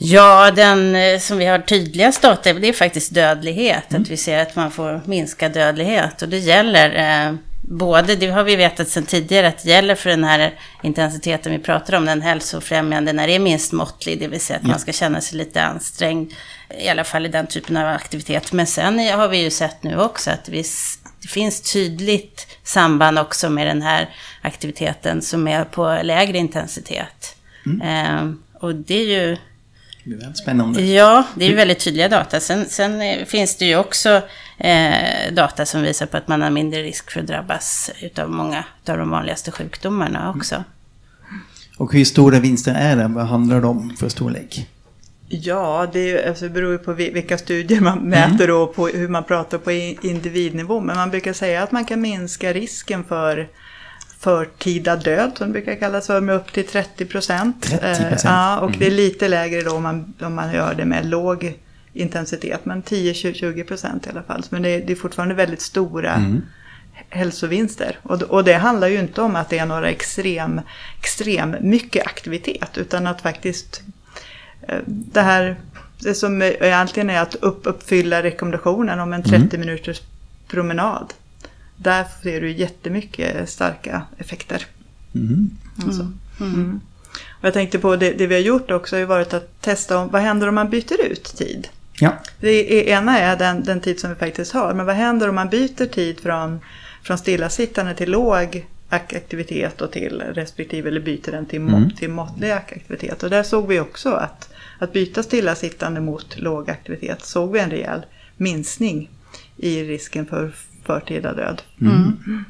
Ja, 0.00 0.50
den 0.50 0.94
eh, 0.94 1.18
som 1.18 1.38
vi 1.38 1.44
har 1.44 1.58
tydligast 1.58 2.22
data 2.22 2.52
det 2.52 2.68
är 2.68 2.72
faktiskt 2.72 3.14
dödlighet. 3.14 3.94
Att 3.94 4.08
vi 4.08 4.16
ser 4.16 4.38
att 4.38 4.56
man 4.56 4.70
får 4.70 5.02
minskad 5.04 5.52
dödlighet. 5.52 6.22
Och 6.22 6.28
det 6.28 6.38
gäller 6.38 7.26
eh, 7.26 7.34
både, 7.62 8.16
det 8.16 8.26
har 8.26 8.44
vi 8.44 8.56
vetat 8.56 8.88
sedan 8.88 9.04
tidigare, 9.04 9.48
att 9.48 9.62
det 9.62 9.70
gäller 9.70 9.94
för 9.94 10.10
den 10.10 10.24
här 10.24 10.54
intensiteten 10.82 11.52
vi 11.52 11.58
pratar 11.58 11.96
om, 11.96 12.04
den 12.04 12.22
hälsofrämjande, 12.22 13.12
när 13.12 13.26
det 13.26 13.34
är 13.34 13.38
minst 13.38 13.72
måttlig, 13.72 14.20
det 14.20 14.28
vill 14.28 14.40
säga 14.40 14.58
att 14.58 14.66
man 14.66 14.78
ska 14.78 14.92
känna 14.92 15.20
sig 15.20 15.38
lite 15.38 15.62
ansträngd, 15.62 16.32
i 16.80 16.88
alla 16.88 17.04
fall 17.04 17.26
i 17.26 17.28
den 17.28 17.46
typen 17.46 17.76
av 17.76 17.86
aktivitet. 17.86 18.52
Men 18.52 18.66
sen 18.66 18.98
har 18.98 19.28
vi 19.28 19.42
ju 19.42 19.50
sett 19.50 19.82
nu 19.82 20.00
också 20.00 20.30
att 20.30 20.48
vi, 20.48 20.64
det 21.22 21.28
finns 21.28 21.72
tydligt 21.72 22.46
samband 22.64 23.18
också 23.18 23.50
med 23.50 23.66
den 23.66 23.82
här 23.82 24.08
aktiviteten 24.42 25.22
som 25.22 25.48
är 25.48 25.64
på 25.64 25.98
lägre 26.02 26.38
intensitet. 26.38 27.36
Eh, 27.82 28.30
och 28.60 28.74
det 28.74 28.94
är 28.94 29.06
ju 29.06 29.36
Är 30.12 30.16
väldigt 30.16 30.38
spännande. 30.38 30.82
Ja, 30.82 31.24
det 31.34 31.44
är 31.44 31.48
ju 31.48 31.54
väldigt 31.54 31.78
tydliga 31.80 32.08
data. 32.08 32.40
Sen, 32.40 32.64
sen 32.68 33.00
eh, 33.00 33.24
finns 33.24 33.56
det 33.56 33.64
ju 33.64 33.76
också 33.76 34.22
eh, 34.58 35.32
data 35.32 35.66
som 35.66 35.82
visar 35.82 36.06
på 36.06 36.16
att 36.16 36.28
man 36.28 36.42
har 36.42 36.50
mindre 36.50 36.82
risk 36.82 37.10
för 37.10 37.20
att 37.20 37.26
drabbas 37.26 37.90
av 38.18 38.30
många 38.30 38.64
av 38.88 38.98
de 38.98 39.10
vanligaste 39.10 39.50
sjukdomarna 39.50 40.30
också. 40.36 40.64
Och 41.78 41.92
hur 41.92 42.04
stora 42.04 42.40
vinster 42.40 42.74
är 42.74 42.96
det? 42.96 43.08
Vad 43.08 43.26
handlar 43.26 43.60
det 43.60 43.66
om 43.66 43.96
för 43.96 44.08
storlek? 44.08 44.66
Ja, 45.28 45.86
det, 45.92 46.10
är, 46.10 46.28
alltså, 46.28 46.48
beror 46.48 46.72
ju 46.72 46.78
på 46.78 46.92
vi- 46.92 47.10
vilka 47.10 47.38
studier 47.38 47.80
man 47.80 47.98
mäter 47.98 48.50
och 48.50 48.74
på 48.74 48.88
hur 48.88 49.08
man 49.08 49.24
pratar 49.24 49.58
på 49.58 49.72
individnivå. 50.06 50.80
Men 50.80 50.96
man 50.96 51.10
brukar 51.10 51.32
säga 51.32 51.62
att 51.62 51.72
man 51.72 51.84
kan 51.84 52.00
minska 52.00 52.52
risken 52.52 53.04
för 53.04 53.48
förtida 54.18 54.96
död, 54.96 55.30
som 55.36 55.46
det 55.46 55.52
brukar 55.52 55.74
kallas 55.74 56.06
för, 56.06 56.20
med 56.20 56.34
upp 56.34 56.52
till 56.52 56.66
30 56.66 57.04
procent. 57.04 57.66
30%? 57.66 58.20
Ja, 58.24 58.60
och 58.60 58.72
det 58.78 58.86
är 58.86 58.90
lite 58.90 59.28
lägre 59.28 59.62
då 59.62 59.76
om 59.76 59.82
man, 59.82 60.14
om 60.20 60.34
man 60.34 60.54
gör 60.54 60.74
det 60.74 60.84
med 60.84 61.06
låg 61.06 61.58
intensitet, 61.92 62.64
men 62.64 62.82
10-20 62.82 63.64
procent 63.64 64.06
i 64.06 64.10
alla 64.10 64.22
fall. 64.22 64.42
Men 64.50 64.62
det 64.62 64.68
är, 64.68 64.86
det 64.86 64.92
är 64.92 64.96
fortfarande 64.96 65.34
väldigt 65.34 65.60
stora 65.60 66.22
hälsovinster. 67.08 67.98
Och, 68.02 68.22
och 68.22 68.44
det 68.44 68.54
handlar 68.54 68.88
ju 68.88 68.98
inte 68.98 69.22
om 69.22 69.36
att 69.36 69.50
det 69.50 69.58
är 69.58 69.66
några 69.66 69.90
extrem, 69.90 70.60
extrem 70.98 71.56
mycket 71.60 72.06
aktivitet, 72.06 72.78
utan 72.78 73.06
att 73.06 73.20
faktiskt 73.20 73.82
eh, 74.68 74.78
det 74.86 75.20
här, 75.20 75.56
det 75.98 76.14
som 76.14 76.42
egentligen 76.42 77.10
är 77.10 77.20
att 77.20 77.34
upp, 77.34 77.60
uppfylla 77.64 78.22
rekommendationen 78.22 79.00
om 79.00 79.12
en 79.12 79.22
30 79.22 79.58
minuters 79.58 80.02
promenad. 80.48 81.14
Där 81.82 82.04
ser 82.22 82.40
du 82.40 82.50
jättemycket 82.50 83.48
starka 83.50 84.02
effekter. 84.18 84.66
Alltså. 85.84 86.12
Mm. 86.40 86.80
Och 87.40 87.44
jag 87.44 87.52
tänkte 87.52 87.78
på 87.78 87.96
det, 87.96 88.12
det 88.12 88.26
vi 88.26 88.34
har 88.34 88.42
gjort 88.42 88.70
också 88.70 88.96
har 88.96 89.00
ju 89.00 89.06
varit 89.06 89.34
att 89.34 89.62
testa 89.62 89.98
om, 89.98 90.08
vad 90.08 90.22
händer 90.22 90.48
om 90.48 90.54
man 90.54 90.70
byter 90.70 91.00
ut 91.10 91.24
tid. 91.36 91.68
Ja, 92.00 92.12
Det 92.40 92.80
är, 92.90 92.98
ena 92.98 93.18
är 93.18 93.36
den, 93.36 93.64
den 93.64 93.80
tid 93.80 94.00
som 94.00 94.10
vi 94.10 94.16
faktiskt 94.16 94.52
har, 94.52 94.74
men 94.74 94.86
vad 94.86 94.94
händer 94.96 95.28
om 95.28 95.34
man 95.34 95.48
byter 95.48 95.86
tid 95.86 96.20
från, 96.20 96.60
från 97.02 97.18
stillasittande 97.18 97.94
till 97.94 98.10
låg 98.10 98.66
ak- 98.90 99.16
aktivitet 99.16 99.80
och 99.80 99.92
till 99.92 100.22
respektive, 100.34 100.88
eller 100.88 101.00
byter 101.00 101.30
den 101.30 101.46
till, 101.46 101.60
må, 101.60 101.90
till 101.98 102.10
måttlig 102.10 102.48
ak- 102.50 102.76
aktivitet. 102.76 103.22
Och 103.22 103.30
där 103.30 103.42
såg 103.42 103.68
vi 103.68 103.80
också 103.80 104.10
att, 104.10 104.48
att 104.78 104.92
byta 104.92 105.22
stillasittande 105.22 106.00
mot 106.00 106.38
låg 106.38 106.70
aktivitet 106.70 107.24
såg 107.24 107.52
vi 107.52 107.58
en 107.60 107.70
rejäl 107.70 108.02
minskning 108.36 109.10
i 109.56 109.84
risken 109.84 110.26
för 110.26 110.52
förtida 110.88 111.34
död. 111.34 111.62
Mm. 111.80 112.44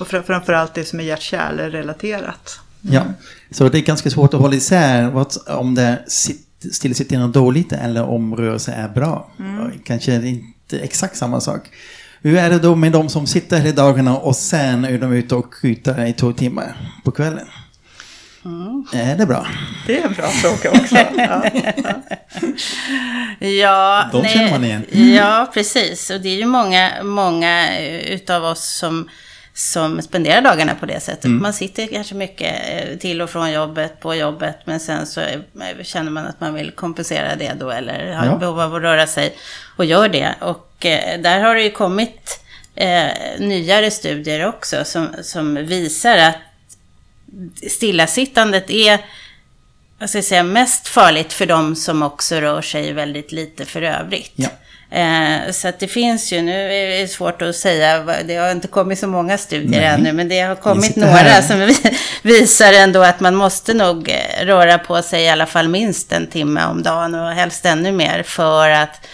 Och 0.00 0.06
fram- 0.08 0.22
framförallt 0.22 0.74
det 0.74 0.84
som 0.84 1.00
är 1.00 1.04
hjärt-kärlrelaterat. 1.04 2.60
ja. 2.80 3.02
Så 3.50 3.68
det 3.68 3.78
är 3.78 3.82
ganska 3.82 4.10
svårt 4.10 4.34
att 4.34 4.40
hålla 4.40 4.54
isär 4.54 5.10
vad, 5.10 5.34
om 5.48 5.74
det 5.74 5.82
är 5.82 6.04
sitt- 6.06 6.74
stillasittande 6.74 7.28
dåligt 7.40 7.72
eller 7.72 8.02
om 8.04 8.36
rörelse 8.36 8.72
är 8.72 8.88
bra. 8.88 9.30
Kanske 9.84 10.14
inte 10.28 10.78
exakt 10.78 11.16
samma 11.16 11.40
sak. 11.40 11.60
Hur 12.22 12.36
är 12.36 12.50
det 12.50 12.58
då 12.58 12.74
med 12.74 12.92
de 12.92 13.08
som 13.08 13.26
sitter 13.26 13.58
hela 13.60 13.76
dagarna 13.76 14.16
och 14.16 14.36
sen 14.36 14.84
är 14.84 14.98
de 14.98 15.12
ute 15.12 15.34
och 15.34 15.54
skjuter 15.54 16.06
i 16.06 16.12
två 16.12 16.32
timmar 16.32 16.76
på 17.04 17.10
kvällen? 17.10 17.46
Är 18.92 19.16
det 19.16 19.26
bra? 19.26 19.46
Det 19.86 19.98
är 19.98 20.04
en 20.06 20.12
bra 20.12 20.26
fråga 20.28 20.70
också. 20.70 20.96
Ja. 21.16 21.42
Ja, 23.48 24.08
De 24.12 24.24
känner 24.28 24.50
man 24.50 24.64
igen. 24.64 24.84
Ja, 25.16 25.50
precis. 25.54 26.10
Och 26.10 26.20
det 26.20 26.28
är 26.28 26.36
ju 26.36 26.46
många, 26.46 26.90
många 27.02 27.78
eh, 27.78 27.96
utav 28.12 28.44
oss 28.44 28.64
som, 28.78 29.08
som 29.54 30.02
spenderar 30.02 30.42
dagarna 30.42 30.74
på 30.74 30.86
det 30.86 31.00
sättet. 31.00 31.24
Mm. 31.24 31.42
Man 31.42 31.52
sitter 31.52 31.86
kanske 31.86 32.14
mycket 32.14 32.54
eh, 32.68 32.96
till 32.98 33.22
och 33.22 33.30
från 33.30 33.52
jobbet, 33.52 34.00
på 34.00 34.14
jobbet, 34.14 34.56
men 34.64 34.80
sen 34.80 35.06
så 35.06 35.20
känner 35.82 36.10
man 36.10 36.26
att 36.26 36.40
man 36.40 36.54
vill 36.54 36.70
kompensera 36.70 37.36
det 37.36 37.52
då, 37.60 37.70
eller 37.70 38.12
har 38.12 38.26
Ja. 38.26 38.36
behov 38.36 38.60
av 38.60 38.74
att 38.74 38.82
röra 38.82 39.06
sig 39.06 39.34
och 39.76 39.84
gör 39.84 40.08
det. 40.08 40.34
Och 40.40 40.86
eh, 40.86 41.20
där 41.20 41.40
har 41.40 41.54
det 41.54 41.62
ju 41.62 41.70
kommit 41.70 42.40
eh, 42.74 43.06
nyare 43.38 43.90
studier 43.90 44.46
också 44.48 44.84
som, 44.84 45.08
som 45.22 45.54
visar 45.54 46.18
att 46.18 46.36
stillasittandet 47.70 48.70
är 48.70 48.98
vad 50.00 50.08
ska 50.08 50.18
jag 50.18 50.24
säga, 50.24 50.42
mest 50.42 50.88
farligt 50.88 51.32
för 51.32 51.46
de 51.46 51.76
som 51.76 52.02
också 52.02 52.36
rör 52.36 52.62
sig 52.62 52.92
väldigt 52.92 53.32
lite 53.32 53.64
för 53.64 53.82
övrigt. 53.82 54.32
Ja. 54.36 54.48
Eh, 54.98 55.50
så 55.52 55.68
att 55.68 55.80
det 55.80 55.88
finns 55.88 56.32
ju, 56.32 56.42
nu 56.42 56.72
är 56.72 57.00
det 57.00 57.08
svårt 57.08 57.42
att 57.42 57.56
säga, 57.56 58.04
det 58.26 58.36
har 58.36 58.50
inte 58.50 58.68
kommit 58.68 58.98
så 58.98 59.06
många 59.06 59.38
studier 59.38 59.80
Nej. 59.80 59.84
ännu, 59.94 60.12
men 60.12 60.28
det 60.28 60.40
har 60.40 60.54
kommit 60.54 60.96
några 60.96 61.12
här. 61.12 61.42
som 61.42 61.60
vi- 61.60 61.96
visar 62.22 62.72
ändå 62.72 63.02
att 63.02 63.20
man 63.20 63.34
måste 63.34 63.74
nog 63.74 64.08
eh, 64.10 64.46
röra 64.46 64.78
på 64.78 65.02
sig 65.02 65.22
i 65.22 65.28
alla 65.28 65.46
fall 65.46 65.68
minst 65.68 66.12
en 66.12 66.26
timme 66.26 66.64
om 66.64 66.82
dagen 66.82 67.14
och 67.14 67.30
helst 67.30 67.66
ännu 67.66 67.92
mer 67.92 68.22
för 68.22 68.70
att 68.70 69.06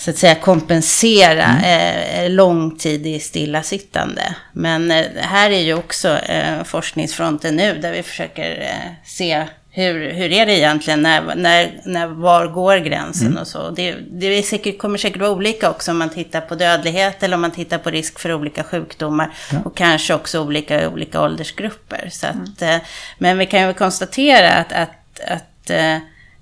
så 0.00 0.10
att 0.10 0.16
säga 0.18 0.34
kompensera 0.34 1.44
Mm. 1.44 2.24
eh, 2.24 2.30
långtidig 2.30 3.22
stillasittande. 3.22 4.34
Men 4.52 4.90
eh, 4.90 5.04
här 5.16 5.50
är 5.50 5.60
ju 5.60 5.74
också 5.74 6.08
eh, 6.18 6.62
forskningsfronten 6.64 7.56
nu 7.56 7.78
där 7.78 7.92
vi 7.92 8.02
försöker 8.02 8.60
eh, 8.60 8.92
se 9.04 9.46
hur, 9.72 10.10
hur 10.12 10.32
är 10.32 10.46
det 10.46 10.58
egentligen, 10.58 11.02
när, 11.02 11.34
när, 11.34 11.80
när, 11.84 12.06
var 12.06 12.46
går 12.46 12.76
gränsen 12.76 13.26
Mm. 13.26 13.38
och 13.38 13.46
så. 13.46 13.70
Det, 13.70 13.94
det 14.10 14.42
säkert, 14.42 14.78
kommer 14.78 14.98
säkert 14.98 15.20
vara 15.20 15.30
olika 15.30 15.70
också 15.70 15.90
om 15.90 15.98
man 15.98 16.08
tittar 16.10 16.40
på 16.40 16.54
dödlighet 16.54 17.22
eller 17.22 17.34
om 17.34 17.40
man 17.40 17.50
tittar 17.50 17.78
på 17.78 17.90
risk 17.90 18.18
för 18.18 18.32
olika 18.32 18.64
sjukdomar 18.64 19.32
och 19.64 19.76
kanske 19.76 20.14
också 20.14 20.40
olika, 20.40 20.88
olika 20.88 21.22
åldersgrupper. 21.22 22.08
Så 22.12 22.26
att, 22.26 22.62
eh, 22.62 22.76
men 23.18 23.38
vi 23.38 23.46
kan 23.46 23.66
ju 23.66 23.72
konstatera 23.74 24.50
att, 24.50 24.72
att, 24.72 25.20
att 25.26 25.70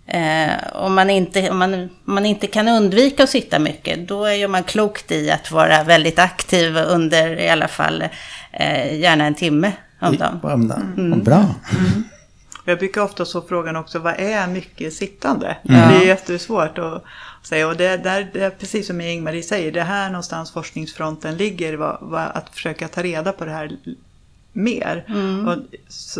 eh, 0.08 0.52
om, 0.72 0.94
man 0.94 1.10
inte, 1.10 1.50
om, 1.50 1.58
man, 1.58 1.74
om 1.74 1.90
man 2.04 2.26
inte 2.26 2.46
kan 2.46 2.68
undvika 2.68 3.22
att 3.24 3.30
sitta 3.30 3.58
mycket, 3.58 4.08
då 4.08 4.24
är 4.24 4.48
man 4.48 4.62
klokt 4.62 5.12
i 5.12 5.30
att 5.30 5.50
vara 5.50 5.84
väldigt 5.84 6.18
aktiv 6.18 6.76
under 6.76 7.40
i 7.40 7.48
alla 7.48 7.68
fall 7.68 8.04
eh, 8.52 9.00
gärna 9.00 9.26
en 9.26 9.34
timme 9.34 9.72
om 10.00 10.16
dagen. 10.16 10.40
Bra. 10.42 10.76
Mm. 10.96 11.24
Bra. 11.24 11.54
Jag 12.64 12.78
brukar 12.78 13.02
ofta 13.02 13.24
så 13.24 13.42
frågan 13.42 13.76
också, 13.76 13.98
vad 13.98 14.14
är 14.20 14.46
mycket 14.46 14.94
sittande? 14.94 15.56
Mm. 15.68 15.88
Det 15.88 15.96
är 15.96 16.06
jättesvårt 16.06 16.78
att 16.78 17.04
säga. 17.42 17.68
Och 17.68 17.76
det, 17.76 17.96
där, 17.96 18.30
det 18.32 18.44
är 18.44 18.50
precis 18.50 18.86
som 18.86 19.00
Ingmarie 19.00 19.42
säger, 19.42 19.72
det 19.72 19.80
är 19.80 19.84
här 19.84 20.10
någonstans 20.10 20.52
forskningsfronten 20.52 21.36
ligger, 21.36 21.76
vad, 21.76 21.98
vad, 22.00 22.22
att 22.34 22.50
försöka 22.54 22.88
ta 22.88 23.02
reda 23.02 23.32
på 23.32 23.44
det 23.44 23.50
här 23.50 23.76
mer. 24.52 25.04
Mm. 25.08 25.48
Och, 25.48 25.56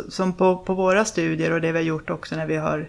som 0.09 0.33
på, 0.33 0.57
på 0.57 0.75
våra 0.75 1.05
studier 1.05 1.53
och 1.53 1.61
det 1.61 1.73
vi 1.73 1.79
har 1.79 1.85
gjort 1.85 2.11
också 2.11 2.37
när 2.37 2.47
vi 2.47 2.57
har 2.57 2.89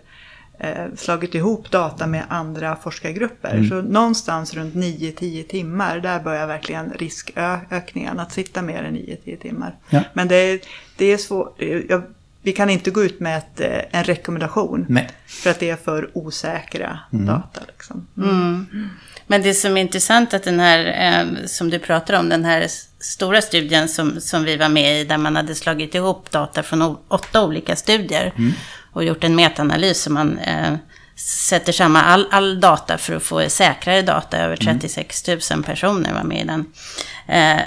slagit 0.95 1.35
ihop 1.35 1.71
data 1.71 2.07
med 2.07 2.23
andra 2.29 2.75
forskargrupper. 2.75 3.63
Så 3.69 3.81
någonstans 3.81 4.53
runt 4.53 4.75
9-10 4.75 5.43
timmar, 5.43 5.99
där 5.99 6.19
börjar 6.19 6.47
verkligen 6.47 6.93
riskökningen 6.93 8.19
att 8.19 8.31
sitta 8.31 8.61
mer 8.61 8.83
än 8.83 8.95
9-10 8.95 9.37
timmar. 9.37 9.75
Ja. 9.89 10.03
Men 10.13 10.27
det 10.27 10.35
är, 10.35 10.59
det 10.97 11.05
är 11.05 11.17
svårt. 11.17 11.61
Jag 11.89 12.03
vi 12.41 12.53
kan 12.53 12.69
inte 12.69 12.91
gå 12.91 13.03
ut 13.03 13.19
med 13.19 13.37
ett, 13.37 13.59
eh, 13.59 13.99
en 13.99 14.03
rekommendation. 14.03 14.85
Nej. 14.89 15.09
För 15.27 15.49
att 15.49 15.59
det 15.59 15.69
är 15.69 15.75
för 15.75 16.09
osäkra 16.13 16.99
data. 17.11 17.61
Liksom. 17.67 18.07
Men 19.27 19.41
det 19.41 19.53
som 19.53 19.77
är 19.77 19.81
intressant 19.81 20.33
att 20.33 20.43
den 20.43 20.59
här, 20.59 20.85
eh, 20.85 21.45
som 21.45 21.69
du 21.69 21.79
pratar 21.79 22.19
om, 22.19 22.29
den 22.29 22.45
här 22.45 22.67
stora 22.99 23.41
studien 23.41 23.87
som, 23.87 24.21
som 24.21 24.43
vi 24.43 24.57
var 24.57 24.69
med 24.69 25.01
i, 25.01 25.03
där 25.03 25.17
man 25.17 25.35
hade 25.35 25.55
slagit 25.55 25.95
ihop 25.95 26.31
data 26.31 26.63
från 26.63 26.97
åtta 27.07 27.45
olika 27.45 27.75
studier 27.75 28.33
och 28.99 29.05
gjort 29.05 29.23
en 29.23 29.35
metaanalys 29.35 30.01
som 30.01 30.13
man 30.13 30.39
eh, 30.39 30.73
sätter 31.15 31.71
samman 31.71 32.03
all, 32.03 32.27
all 32.31 32.59
data 32.59 32.97
för 32.97 33.15
att 33.15 33.23
få 33.23 33.49
säkrare 33.49 34.01
data. 34.01 34.37
Över 34.37 34.55
36 34.55 35.27
000 35.27 35.63
personer 35.63 36.13
var 36.13 36.23
med 36.23 36.41
i 36.41 36.45
den. 36.45 36.65
Eh, 37.27 37.61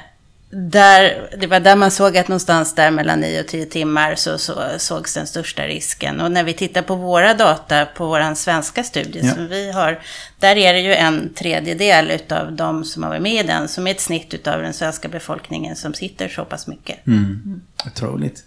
där, 0.54 1.28
det 1.38 1.46
var 1.46 1.60
där 1.60 1.76
man 1.76 1.90
såg 1.90 2.16
att 2.16 2.28
någonstans 2.28 2.74
där 2.74 2.90
mellan 2.90 3.20
9 3.20 3.40
och 3.40 3.46
10 3.46 3.66
timmar 3.66 4.14
så, 4.14 4.38
så 4.38 4.54
sågs 4.78 5.14
den 5.14 5.26
största 5.26 5.66
risken. 5.66 6.20
Och 6.20 6.32
när 6.32 6.44
vi 6.44 6.52
tittar 6.52 6.82
på 6.82 6.94
våra 6.94 7.34
data 7.34 7.86
på 7.86 8.06
vår 8.06 8.34
svenska 8.34 8.84
studie 8.84 9.20
Ja. 9.22 9.34
som 9.34 9.48
vi 9.48 9.72
har, 9.72 10.00
där 10.38 10.56
är 10.56 10.72
det 10.72 10.80
ju 10.80 10.94
en 10.94 11.34
tredjedel 11.34 12.10
utav 12.10 12.52
de 12.52 12.84
som 12.84 13.02
har 13.02 13.10
varit 13.10 13.22
med 13.22 13.44
i 13.44 13.46
den, 13.46 13.68
som 13.68 13.86
är 13.86 13.90
ett 13.90 14.00
snitt 14.00 14.34
utav 14.34 14.62
den 14.62 14.72
svenska 14.72 15.08
befolkningen 15.08 15.76
som 15.76 15.94
sitter 15.94 16.28
så 16.28 16.44
pass 16.44 16.66
mycket. 16.66 17.06
Mm. 17.06 17.60
Otroligt. 17.86 18.44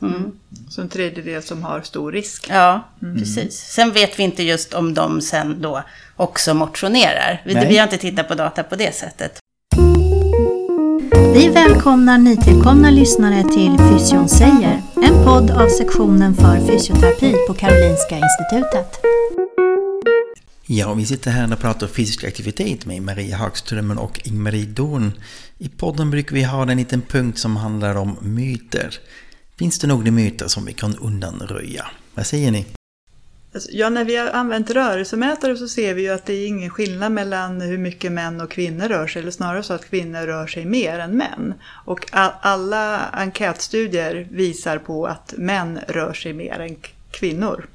Så 0.69 0.81
en 0.81 0.89
tredjedel 0.89 1.43
som 1.43 1.63
har 1.63 1.81
stor 1.81 2.11
risk. 2.11 2.47
Ja, 2.49 2.87
precis. 3.17 3.53
Sen 3.57 3.91
vet 3.91 4.19
vi 4.19 4.23
inte 4.23 4.43
just 4.43 4.73
om 4.73 4.93
de 4.93 5.21
sen 5.21 5.61
då 5.61 5.83
också 6.15 6.53
motionerar. 6.53 7.41
Vi, 7.45 7.53
vi 7.53 7.77
har 7.77 7.83
inte 7.83 7.97
tittat 7.97 8.27
på 8.27 8.35
data 8.35 8.63
på 8.63 8.75
det 8.75 8.95
sättet. 8.95 9.39
Vi 11.35 11.47
välkomnar 11.49 12.17
nytillkomna 12.17 12.89
lyssnare 12.89 13.43
till 13.43 13.77
Fysion 13.77 14.29
säger, 14.29 14.81
en 14.95 15.23
podd 15.25 15.51
av 15.51 15.69
sektionen 15.69 16.35
för 16.35 16.67
fysioterapi 16.67 17.35
på 17.47 17.53
Karolinska 17.53 18.15
Institutet. 18.17 18.99
Ja, 20.65 20.93
vi 20.93 21.05
sitter 21.05 21.31
här 21.31 21.53
och 21.53 21.59
pratar 21.59 21.87
fysisk 21.87 22.23
aktivitet 22.23 22.85
med 22.85 23.01
Maria 23.01 23.37
Hagström 23.37 23.97
och 23.97 24.21
Ingmarie 24.23 24.65
Dorn. 24.65 25.11
I 25.57 25.69
podden 25.69 26.11
brukar 26.11 26.35
vi 26.35 26.43
ha 26.43 26.71
en 26.71 26.77
liten 26.77 27.01
punkt 27.01 27.39
som 27.39 27.55
handlar 27.55 27.95
om 27.95 28.17
myter. 28.21 28.99
Finns 29.57 29.79
det 29.79 29.87
några 29.87 30.11
myter 30.11 30.47
som 30.47 30.65
vi 30.65 30.73
kan 30.73 30.95
undanröja? 30.95 31.85
Vad 32.13 32.25
säger 32.25 32.51
ni? 32.51 32.65
Alltså, 33.55 33.69
Ja, 33.71 33.89
när 33.89 34.03
vi 34.03 34.15
har 34.15 34.27
använt 34.27 34.69
rörelsemätare 34.69 35.57
så 35.57 35.67
ser 35.67 35.93
vi 35.93 36.01
ju 36.01 36.09
att 36.09 36.25
det 36.25 36.33
är 36.33 36.47
ingen 36.47 36.69
skillnad 36.69 37.11
mellan 37.11 37.61
hur 37.61 37.77
mycket 37.77 38.11
män 38.11 38.41
och 38.41 38.51
kvinnor 38.51 38.87
rör 38.87 39.07
sig, 39.07 39.21
eller 39.21 39.31
snarare 39.31 39.63
så 39.63 39.73
att 39.73 39.89
kvinnor 39.89 40.21
rör 40.21 40.47
sig 40.47 40.65
mer 40.65 40.99
än 40.99 41.17
män. 41.17 41.53
Och 41.85 42.07
alla 42.41 42.99
enkätstudier 43.13 44.27
visar 44.31 44.77
på 44.77 45.05
att 45.05 45.33
män 45.37 45.79
rör 45.87 46.13
sig 46.13 46.33
mer 46.33 46.59
än 46.59 46.75
kvinnor. 47.11 47.65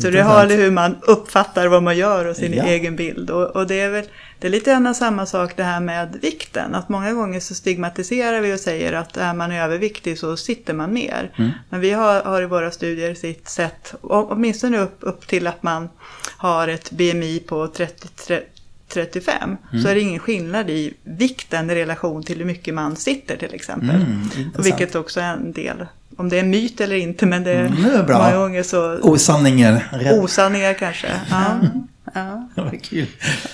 så 0.00 0.10
det 0.10 0.22
har 0.22 0.46
hur 0.46 0.70
man 0.70 0.96
uppfattar 1.02 1.66
vad 1.66 1.82
man 1.82 1.96
gör 1.96 2.24
och 2.24 2.36
sin 2.36 2.52
Ja. 2.52 2.64
egen 2.64 2.96
bild. 2.96 3.30
Och, 3.30 3.56
och 3.56 3.66
det 3.66 3.80
är 3.80 3.90
väl 3.90 4.04
det 4.38 4.46
är 4.46 4.50
lite 4.50 4.70
grann 4.70 4.94
samma 4.94 5.26
sak 5.26 5.52
det 5.56 5.62
här 5.64 5.80
med 5.80 6.18
vikten. 6.22 6.74
Att 6.74 6.88
många 6.88 7.12
gånger 7.12 7.40
så 7.40 7.54
stigmatiserar 7.54 8.40
vi 8.40 8.54
och 8.54 8.60
säger 8.60 8.92
att 8.92 9.16
är 9.16 9.34
man 9.34 9.52
överviktig 9.52 10.18
så 10.18 10.36
sitter 10.36 10.74
man 10.74 10.92
mer. 10.94 11.30
Men 11.68 11.80
vi 11.80 11.90
har, 11.90 12.22
har 12.22 12.42
i 12.42 12.46
våra 12.46 12.70
studier 12.70 13.14
sitt 13.14 13.48
sett, 13.48 13.94
åtminstone 14.00 14.78
upp, 14.78 14.96
upp 15.00 15.26
till 15.26 15.46
att 15.46 15.62
man 15.62 15.88
har 16.36 16.68
ett 16.68 16.90
BMI 16.90 17.38
på 17.46 17.66
30, 17.66 18.08
30 18.26 18.46
35 18.88 19.56
så 19.82 19.88
är 19.88 19.94
det 19.94 20.00
ingen 20.00 20.18
skillnad 20.18 20.70
i 20.70 20.94
vikten 21.04 21.70
i 21.70 21.74
relation 21.74 22.22
till 22.22 22.38
hur 22.38 22.44
mycket 22.44 22.74
man 22.74 22.96
sitter 22.96 23.36
till 23.36 23.54
exempel. 23.54 23.96
Mm, 23.96 24.52
vilket 24.58 24.94
också 24.94 25.20
är 25.20 25.32
en 25.32 25.52
del, 25.52 25.86
om 26.16 26.28
det 26.28 26.36
är 26.36 26.40
en 26.40 26.50
myt 26.50 26.80
eller 26.80 26.96
inte, 26.96 27.26
men 27.26 27.44
det 27.44 27.50
är, 27.52 27.66
Mm, 27.66 27.82
det 27.82 27.90
är 27.98 28.02
bra. 28.02 28.18
många 28.18 28.36
gånger 28.36 28.62
så 28.62 28.98
Osanningar. 28.98 29.88
Osanningar 30.12 30.74
kanske. 30.74 31.08
Ja. 31.30 31.58
Ja. 32.16 32.48
Vad 32.62 32.82
kul. 32.84 33.06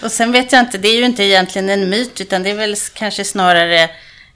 Och 0.03 0.11
sen 0.12 0.33
vet 0.33 0.53
jag 0.53 0.61
inte, 0.61 0.79
det 0.79 0.88
är 0.88 0.96
ju 0.96 1.05
inte 1.05 1.25
egentligen 1.25 1.68
en 1.68 1.88
myt, 1.90 2.20
utan 2.20 2.42
det 2.42 2.51
är 2.51 2.55
väl 2.55 2.77
kanske 2.94 3.25
snarare 3.25 3.83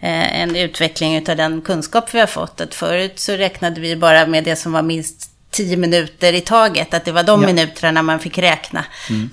eh, 0.01 0.41
en 0.41 0.57
utveckling 0.57 1.29
av 1.29 1.37
den 1.37 1.61
kunskap 1.63 2.15
vi 2.15 2.21
har 2.21 2.27
fått. 2.27 2.61
Att 2.61 2.75
förut 2.75 3.19
så 3.19 3.33
räknade 3.33 3.81
vi 3.81 3.97
bara 3.97 4.27
med 4.27 4.45
det 4.45 4.57
som 4.57 4.73
var 4.73 4.83
minst 4.83 5.31
10 5.51 5.77
minuter 5.77 6.33
i 6.33 6.41
taget, 6.41 6.95
att 6.95 7.05
det 7.05 7.13
var 7.13 7.23
de 7.23 7.41
Ja. 7.43 7.47
minuterna 7.47 8.03
man 8.03 8.21
fick 8.21 8.39
räkna, 8.39 8.85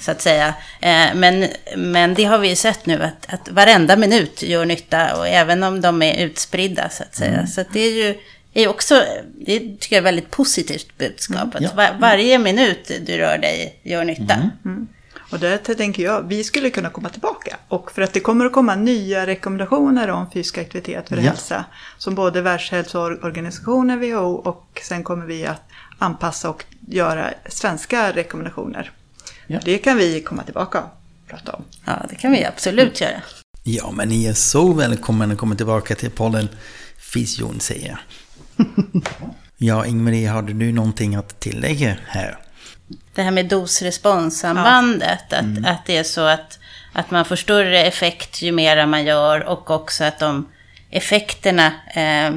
så 0.01 0.11
att 0.11 0.21
säga. 0.21 0.47
Eh, 0.81 1.05
men, 1.15 1.47
men 1.77 2.13
det 2.13 2.23
har 2.23 2.37
vi 2.37 2.49
ju 2.49 2.55
sett 2.55 2.85
nu, 2.85 3.03
att, 3.03 3.33
att 3.33 3.49
varenda 3.49 3.95
minut 3.95 4.41
gör 4.43 4.65
nytta, 4.65 5.15
och 5.15 5.27
även 5.27 5.63
om 5.63 5.81
de 5.81 6.01
är 6.01 6.25
utspridda, 6.25 6.89
så 6.89 7.03
att 7.03 7.15
säga. 7.15 7.47
Så 7.47 7.61
att 7.61 7.73
det 7.73 7.79
är 7.79 7.91
ju 7.91 8.15
är 8.53 8.67
också, 8.67 9.03
det 9.45 9.59
tycker 9.59 9.95
jag 9.95 9.97
är 9.97 9.97
ett 9.97 10.05
väldigt 10.05 10.31
positivt 10.31 10.97
budskap. 10.97 11.55
Att 11.55 11.61
ja. 11.61 11.69
var, 11.75 11.97
varje 11.99 12.39
minut 12.39 12.91
du 13.05 13.17
rör 13.17 13.37
dig 13.37 13.79
gör 13.83 14.03
nytta. 14.03 14.49
Och 15.31 15.39
där 15.39 15.57
tänker 15.57 16.03
jag, 16.03 16.27
vi 16.27 16.43
skulle 16.43 16.69
kunna 16.69 16.89
komma 16.89 17.09
tillbaka. 17.09 17.57
Och 17.67 17.91
för 17.91 18.01
att 18.01 18.13
det 18.13 18.19
kommer 18.19 18.45
att 18.45 18.51
komma 18.51 18.75
nya 18.75 19.27
rekommendationer 19.27 20.07
om 20.07 20.31
fysisk 20.31 20.57
aktivitet 20.57 21.09
för 21.09 21.15
Ja. 21.15 21.21
hälsa. 21.21 21.65
Som 21.97 22.15
både 22.15 22.41
Världshälsoorganisationen, 22.41 23.99
WHO 23.99 24.33
och 24.33 24.81
sen 24.83 25.03
kommer 25.03 25.25
vi 25.25 25.45
att 25.45 25.61
anpassa 25.99 26.49
och 26.49 26.65
göra 26.87 27.33
svenska 27.49 28.11
rekommendationer. 28.11 28.91
Ja. 29.47 29.59
Det 29.65 29.77
kan 29.77 29.97
vi 29.97 30.21
komma 30.21 30.43
tillbaka 30.43 30.79
och 30.79 31.27
prata 31.27 31.51
om. 31.51 31.63
Ja, 31.85 32.05
det 32.09 32.15
kan 32.15 32.31
vi 32.31 32.45
absolut 32.45 33.01
göra. 33.01 33.21
Ja, 33.63 33.91
men 33.91 34.09
ni 34.09 34.25
är 34.25 34.33
så 34.33 34.73
välkomna 34.73 35.25
att 35.25 35.37
komma 35.37 35.55
tillbaka 35.55 35.95
till 35.95 36.11
podden 36.11 36.49
Fysion 37.13 37.59
säger. 37.59 37.99
Ja, 39.57 39.85
Ingmarie, 39.85 40.29
har 40.29 40.41
du 40.41 40.71
någonting 40.71 41.15
att 41.15 41.39
tillägga 41.39 41.95
här? 42.07 42.37
Det 43.15 43.21
här 43.21 43.31
med 43.31 43.45
dos-responssambandet, 43.45 45.33
att, 45.33 45.65
att 45.65 45.85
det 45.85 45.97
är 45.97 46.03
så 46.03 46.21
att, 46.21 46.59
att 46.93 47.11
man 47.11 47.25
får 47.25 47.35
större 47.35 47.83
effekt 47.83 48.41
ju 48.41 48.51
mer 48.51 48.85
man 48.85 49.05
gör 49.05 49.43
och 49.43 49.71
också 49.71 50.03
att 50.03 50.19
de 50.19 50.45
effekterna 50.89 51.67
eh, 51.93 52.31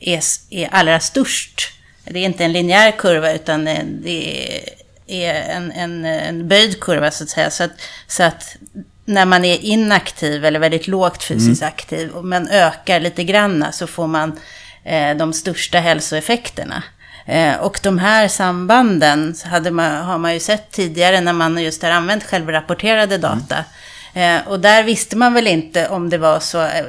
är, 0.00 0.20
är 0.50 0.68
allra 0.72 1.00
störst. 1.00 1.72
Det 2.04 2.18
är 2.18 2.24
inte 2.24 2.44
en 2.44 2.52
linjär 2.52 2.90
kurva 2.90 3.32
utan 3.32 3.64
det 3.64 4.62
är 5.06 5.56
en, 5.56 5.72
en, 5.72 6.04
en 6.04 6.48
böjd 6.48 6.80
kurva 6.80 7.10
så 7.10 7.24
att 7.24 7.30
säga. 7.30 7.50
Så 7.50 7.64
att, 7.64 7.72
så 8.06 8.22
att 8.22 8.56
när 9.04 9.26
man 9.26 9.44
är 9.44 9.58
inaktiv 9.64 10.44
eller 10.44 10.58
väldigt 10.58 10.88
lågt 10.88 11.22
fysiskt 11.22 11.62
aktiv 11.62 12.10
men 12.22 12.48
ökar 12.48 13.00
lite 13.00 13.24
granna 13.24 13.72
så 13.72 13.86
får 13.86 14.06
man 14.06 14.38
de 15.16 15.32
största 15.32 15.78
hälsoeffekterna. 15.78 16.82
Eh, 17.26 17.54
och 17.54 17.80
de 17.82 17.98
här 17.98 18.28
sambanden 18.28 19.34
hade 19.44 19.70
man, 19.70 20.04
har 20.04 20.18
man 20.18 20.34
ju 20.34 20.40
sett 20.40 20.70
tidigare 20.70 21.20
när 21.20 21.32
man 21.32 21.62
just 21.62 21.82
har 21.82 21.90
använt 21.90 22.24
självrapporterade 22.24 23.18
data. 23.18 23.64
Eh, 24.14 24.48
och 24.48 24.60
där 24.60 24.82
visste 24.82 25.16
man 25.16 25.34
väl 25.34 25.46
inte 25.46 25.88
om 25.88 26.10
det 26.10 26.18
var 26.18 26.40
så, 26.40 26.62
eh, 26.62 26.84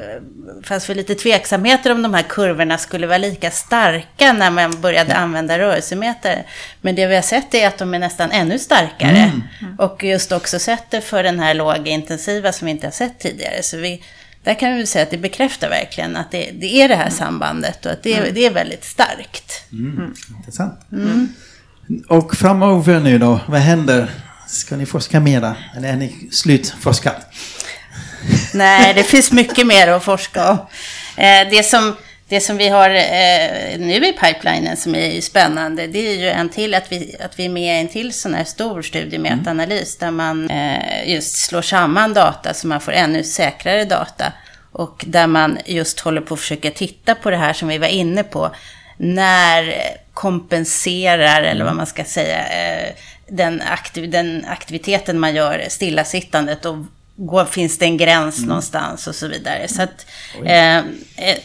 fanns 0.64 0.90
väl 0.90 0.98
lite 0.98 1.16
tveksamheter 1.16 1.92
om 1.92 2.02
de 2.02 2.14
här 2.14 2.22
kurvorna 2.22 2.78
skulle 2.78 3.08
vara 3.08 3.18
lika 3.18 3.52
starka 3.52 4.34
när 4.34 4.52
man 4.52 4.82
började 4.82 5.16
använda 5.16 5.60
rörelsemätare. 5.60 6.44
Men 6.82 6.96
det 6.96 7.08
vi 7.08 7.16
har 7.16 7.22
sett 7.22 7.54
är 7.54 7.68
att 7.68 7.78
de 7.78 7.94
är 7.94 8.00
nästan 8.00 8.32
ännu 8.32 8.60
starkare. 8.60 9.32
Och 9.78 10.04
just 10.04 10.32
också 10.32 10.60
sett 10.60 10.92
det 10.92 11.02
för 11.02 11.24
den 11.24 11.40
här 11.40 11.54
låga 11.54 11.92
intensiva 11.92 12.52
som 12.52 12.66
vi 12.66 12.72
inte 12.72 12.88
har 12.88 12.92
sett 12.92 13.20
tidigare. 13.20 13.64
Så 13.64 13.78
vi, 13.78 14.04
där 14.44 14.54
kan 14.54 14.76
vi 14.76 14.86
säga 14.86 15.04
att 15.04 15.12
det 15.12 15.18
bekräftar 15.18 15.70
verkligen 15.70 16.16
att 16.16 16.32
det, 16.32 16.52
det 16.52 16.82
är 16.82 16.88
det 16.88 16.96
här 16.96 17.10
sambandet 17.10 17.86
och 17.86 17.92
att 17.92 18.04
det, 18.04 18.32
det 18.32 18.46
är 18.46 18.52
väldigt 18.52 18.84
starkt. 18.84 19.64
Intressant. 20.38 20.80
Och 22.08 22.36
framöver 22.36 23.00
nu 23.00 23.18
då, 23.18 23.40
vad 23.48 23.60
händer? 23.60 24.12
Ska 24.48 24.76
ni 24.76 24.86
forska 24.86 25.20
mera? 25.20 25.56
Eller 25.78 25.90
är 25.90 25.96
ni 25.96 26.30
slutforskat? 26.32 27.28
Nej, 28.54 28.94
det 28.94 29.04
finns 29.04 29.32
mycket 29.32 29.68
mer 29.68 29.88
att 29.88 30.04
forska 30.04 30.52
om. 30.52 30.58
Eh, 31.16 31.50
det, 31.50 31.64
som, 31.64 31.96
det 32.32 32.42
som 32.42 32.58
vi 32.58 32.70
har 32.70 32.90
eh, 32.90 33.80
nu 33.80 34.08
i 34.08 34.14
pipelinen 34.14 34.78
som 34.78 34.96
är 34.96 35.22
spännande, 35.22 35.88
det 35.88 36.00
är 36.00 36.16
ju 36.16 36.30
en 36.30 36.50
till 36.50 36.74
att 36.74 36.92
vi, 36.92 37.16
att 37.20 37.40
vi 37.40 37.46
är 37.46 37.50
med 37.50 37.78
i 37.78 37.82
en 37.82 37.88
till 37.88 38.14
sån 38.14 38.34
här 38.34 38.44
stor 38.44 38.82
studie 38.82 39.18
med 39.18 39.48
analys 39.48 39.98
där 39.98 40.12
man 40.12 40.50
eh, 40.50 41.10
just 41.10 41.38
slår 41.38 41.62
samman 41.62 42.14
data 42.14 42.54
så 42.54 42.68
man 42.68 42.82
får 42.82 42.92
ännu 42.92 43.24
säkrare 43.24 43.86
data. 43.86 44.34
Och 44.72 45.04
där 45.08 45.28
man 45.28 45.58
just 45.66 46.00
håller 46.00 46.22
på 46.22 46.34
att 46.34 46.40
försöka 46.40 46.72
titta 46.72 47.16
på 47.16 47.30
det 47.30 47.38
här 47.38 47.54
som 47.54 47.68
vi 47.68 47.78
var 47.78 47.88
inne 47.88 48.24
på. 48.24 48.56
När 48.98 49.74
kompenserar, 50.14 51.44
eller 51.44 51.66
vad 51.66 51.76
man 51.76 51.88
ska 51.88 52.04
säga, 52.04 52.48
eh, 52.48 52.94
den, 53.28 53.62
aktiv, 53.62 54.10
den 54.10 54.46
aktiviteten 54.48 55.20
man 55.20 55.36
gör 55.36 55.66
stillasittandet 55.68 56.66
och 56.66 56.76
går, 57.16 57.46
finns 57.46 57.78
det 57.78 57.86
en 57.86 57.98
gräns 57.98 58.46
någonstans 58.46 59.08
och 59.08 59.16
så 59.16 59.28
vidare. 59.28 59.68
Så 59.68 59.82
att 59.82 60.06
eh, 60.44 60.84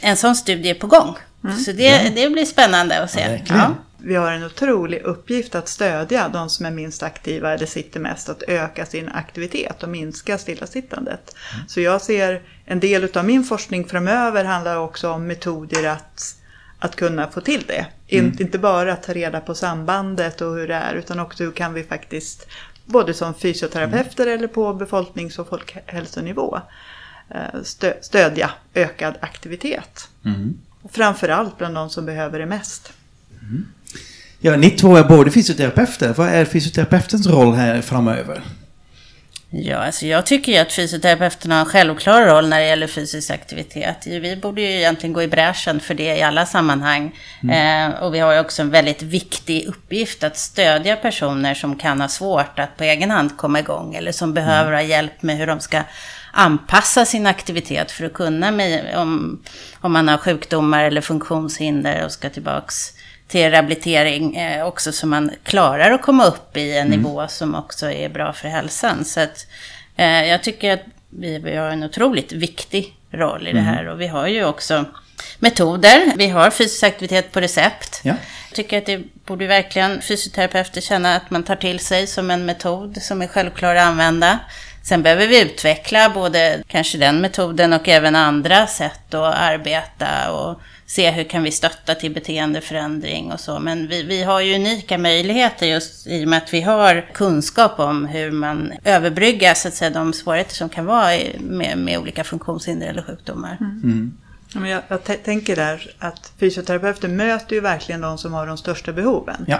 en 0.00 0.16
sån 0.16 0.36
studie 0.36 0.70
är 0.70 0.74
på 0.74 0.86
gång. 0.86 1.16
Så 1.64 1.72
det, 1.72 2.14
det 2.14 2.30
blir 2.30 2.44
spännande 2.44 3.02
att 3.02 3.10
se. 3.10 3.40
Ja. 3.48 3.54
Ja. 3.56 3.74
Vi 3.98 4.14
har 4.14 4.32
en 4.32 4.44
otrolig 4.44 5.02
uppgift 5.02 5.54
att 5.54 5.68
stödja 5.68 6.28
de 6.28 6.50
som 6.50 6.66
är 6.66 6.70
minst 6.70 7.02
aktiva 7.02 7.54
eller 7.54 7.66
sitter 7.66 8.00
mest, 8.00 8.28
att 8.28 8.42
öka 8.42 8.86
sin 8.86 9.08
aktivitet 9.08 9.82
och 9.82 9.88
minska 9.88 10.38
stillasittandet. 10.38 11.36
Så 11.66 11.80
jag 11.80 12.02
ser 12.02 12.42
en 12.64 12.80
del 12.80 13.08
av 13.16 13.24
min 13.24 13.44
forskning 13.44 13.88
framöver 13.88 14.44
handlar 14.44 14.76
också 14.76 15.10
om 15.10 15.26
metoder 15.26 15.88
att, 15.88 16.36
att 16.78 16.96
kunna 16.96 17.30
få 17.30 17.40
till 17.40 17.64
det. 17.66 17.86
Mm. 18.08 18.36
Inte 18.40 18.58
bara 18.58 18.92
att 18.92 19.02
ta 19.02 19.12
reda 19.12 19.40
på 19.40 19.54
sambandet 19.54 20.40
och 20.40 20.54
hur 20.54 20.68
det 20.68 20.74
är 20.74 20.94
utan 20.94 21.20
också 21.20 21.44
hur 21.44 21.52
kan 21.52 21.74
vi 21.74 21.82
faktiskt 21.82 22.46
både 22.86 23.14
som 23.14 23.34
fysioterapeuter 23.34 24.26
mm. 24.26 24.38
eller 24.38 24.48
på 24.48 24.74
befolknings 24.74 25.38
och 25.38 25.48
folkhälsonivå 25.48 26.60
eh, 27.28 27.62
stö 27.62 27.92
stödja 28.00 28.50
ökad 28.74 29.14
aktivitet. 29.20 30.08
Mm. 30.24 30.58
Framförallt 30.90 31.58
bland 31.58 31.74
de 31.74 31.90
som 31.90 32.06
behöver 32.06 32.38
det 32.38 32.46
mest. 32.46 32.92
Mm. 33.42 33.66
Ja, 34.38 34.56
ni 34.56 34.70
två 34.70 34.96
är 34.96 35.04
båda 35.04 35.30
fysioterapeuter. 35.30 36.14
Vad 36.16 36.28
är 36.28 36.44
fysioterapeutens 36.44 37.26
roll 37.26 37.54
här 37.54 37.80
framöver? 37.80 38.42
Ja, 39.58 39.76
alltså 39.76 40.06
jag 40.06 40.26
tycker 40.26 40.52
ju 40.52 40.58
att 40.58 40.72
fysioterapeuterna 40.72 41.54
har 41.54 41.60
en 41.60 41.66
självklar 41.66 42.26
roll 42.26 42.48
när 42.48 42.60
det 42.60 42.66
gäller 42.66 42.86
fysisk 42.86 43.30
aktivitet. 43.30 44.06
Vi 44.06 44.36
borde 44.36 44.60
ju 44.60 44.68
egentligen 44.68 45.12
gå 45.12 45.22
i 45.22 45.28
bräschen 45.28 45.80
för 45.80 45.94
det 45.94 46.16
i 46.16 46.22
alla 46.22 46.46
sammanhang. 46.46 47.18
Mm. 47.42 47.92
Eh, 47.92 48.02
och 48.02 48.14
vi 48.14 48.18
har 48.18 48.32
ju 48.32 48.40
också 48.40 48.62
en 48.62 48.70
väldigt 48.70 49.02
viktig 49.02 49.66
uppgift 49.66 50.24
att 50.24 50.36
stödja 50.36 50.96
personer 50.96 51.54
som 51.54 51.76
kan 51.76 52.00
ha 52.00 52.08
svårt 52.08 52.58
att 52.58 52.76
på 52.76 52.84
egen 52.84 53.10
hand 53.10 53.36
komma 53.36 53.58
igång 53.58 53.94
eller 53.94 54.12
som 54.12 54.34
behöver 54.34 54.72
mm. 54.72 54.74
ha 54.74 54.82
hjälp 54.82 55.22
med 55.22 55.36
hur 55.36 55.46
de 55.46 55.60
ska 55.60 55.82
anpassa 56.32 57.04
sin 57.04 57.26
aktivitet 57.26 57.90
för 57.90 58.04
att 58.04 58.12
kunna, 58.12 58.50
med, 58.50 58.96
om, 58.96 59.42
om 59.80 59.92
man 59.92 60.08
har 60.08 60.18
sjukdomar 60.18 60.84
eller 60.84 61.00
funktionshinder 61.00 62.04
och 62.04 62.12
ska 62.12 62.30
tillbaks 62.30 62.92
till 63.28 63.50
rehabilitering 63.50 64.36
eh, 64.36 64.66
också 64.66 64.92
så 64.92 65.06
man 65.06 65.30
klarar 65.42 65.90
att 65.90 66.02
komma 66.02 66.24
upp 66.24 66.56
i 66.56 66.72
en 66.72 66.86
mm. 66.86 66.98
nivå 66.98 67.28
som 67.28 67.54
också 67.54 67.90
är 67.90 68.08
bra 68.08 68.32
för 68.32 68.48
hälsan. 68.48 69.04
Så 69.04 69.20
att, 69.20 69.46
eh, 69.96 70.24
jag 70.24 70.42
tycker 70.42 70.72
att 70.72 70.84
vi, 71.10 71.38
vi, 71.38 71.56
har 71.56 71.70
en 71.70 71.82
otroligt 71.82 72.32
viktig 72.32 72.94
roll 73.10 73.48
i 73.48 73.52
det 73.52 73.58
mm. 73.58 73.74
här 73.74 73.88
och 73.88 74.00
vi 74.00 74.06
har 74.06 74.26
ju 74.26 74.44
också 74.44 74.84
metoder. 75.38 76.12
Vi 76.16 76.28
har 76.28 76.50
fysisk 76.50 76.82
aktivitet 76.82 77.32
på 77.32 77.40
recept. 77.40 78.00
Ja. 78.02 78.14
Jag 78.48 78.56
tycker 78.56 78.78
att 78.78 78.86
det 78.86 79.02
borde 79.26 79.46
verkligen 79.46 80.02
fysioterapeuter 80.02 80.80
känna 80.80 81.16
att 81.16 81.30
man 81.30 81.42
tar 81.42 81.56
till 81.56 81.78
sig 81.78 82.06
som 82.06 82.30
en 82.30 82.46
metod 82.46 83.02
som 83.02 83.22
är 83.22 83.26
självklar 83.26 83.74
att 83.74 83.86
använda. 83.86 84.38
Sen 84.82 85.02
behöver 85.02 85.26
vi 85.26 85.40
utveckla 85.42 86.10
både 86.10 86.62
kanske 86.68 86.98
den 86.98 87.20
metoden 87.20 87.72
och 87.72 87.88
även 87.88 88.16
andra 88.16 88.66
sätt 88.66 89.14
att 89.14 89.34
arbeta 89.34 90.32
och 90.32 90.60
se 90.86 91.10
hur 91.10 91.24
kan 91.24 91.42
vi 91.42 91.50
stötta 91.50 91.94
till 91.94 92.14
beteendeförändring 92.14 93.32
och 93.32 93.40
så. 93.40 93.58
Men 93.58 93.88
vi, 93.88 94.02
vi 94.02 94.22
har 94.22 94.40
ju 94.40 94.54
unika 94.54 94.98
möjligheter 94.98 95.66
just 95.66 96.06
i 96.06 96.24
och 96.24 96.28
med 96.28 96.36
att 96.36 96.54
vi 96.54 96.60
har 96.60 97.10
kunskap 97.12 97.78
om 97.80 98.06
hur 98.06 98.30
man 98.30 98.72
överbryggar 98.84 99.54
så 99.54 99.68
att 99.68 99.74
säga, 99.74 99.90
de 99.90 100.12
svårigheter 100.12 100.54
som 100.54 100.68
kan 100.68 100.86
vara 100.86 101.18
med, 101.38 101.78
med 101.78 101.98
olika 101.98 102.24
funktionshinder 102.24 102.86
eller 102.86 103.02
sjukdomar. 103.02 103.56
Mm. 103.60 104.12
Mm. 104.54 104.66
Jag, 104.66 104.82
jag 104.88 105.24
tänker 105.24 105.56
där 105.56 105.94
att 105.98 106.32
fysioterapeuter 106.40 107.08
möter 107.08 107.54
ju 107.54 107.60
verkligen 107.60 108.00
de 108.00 108.18
som 108.18 108.32
har 108.32 108.46
de 108.46 108.56
största 108.58 108.92
behoven. 108.92 109.44
Ja. 109.48 109.58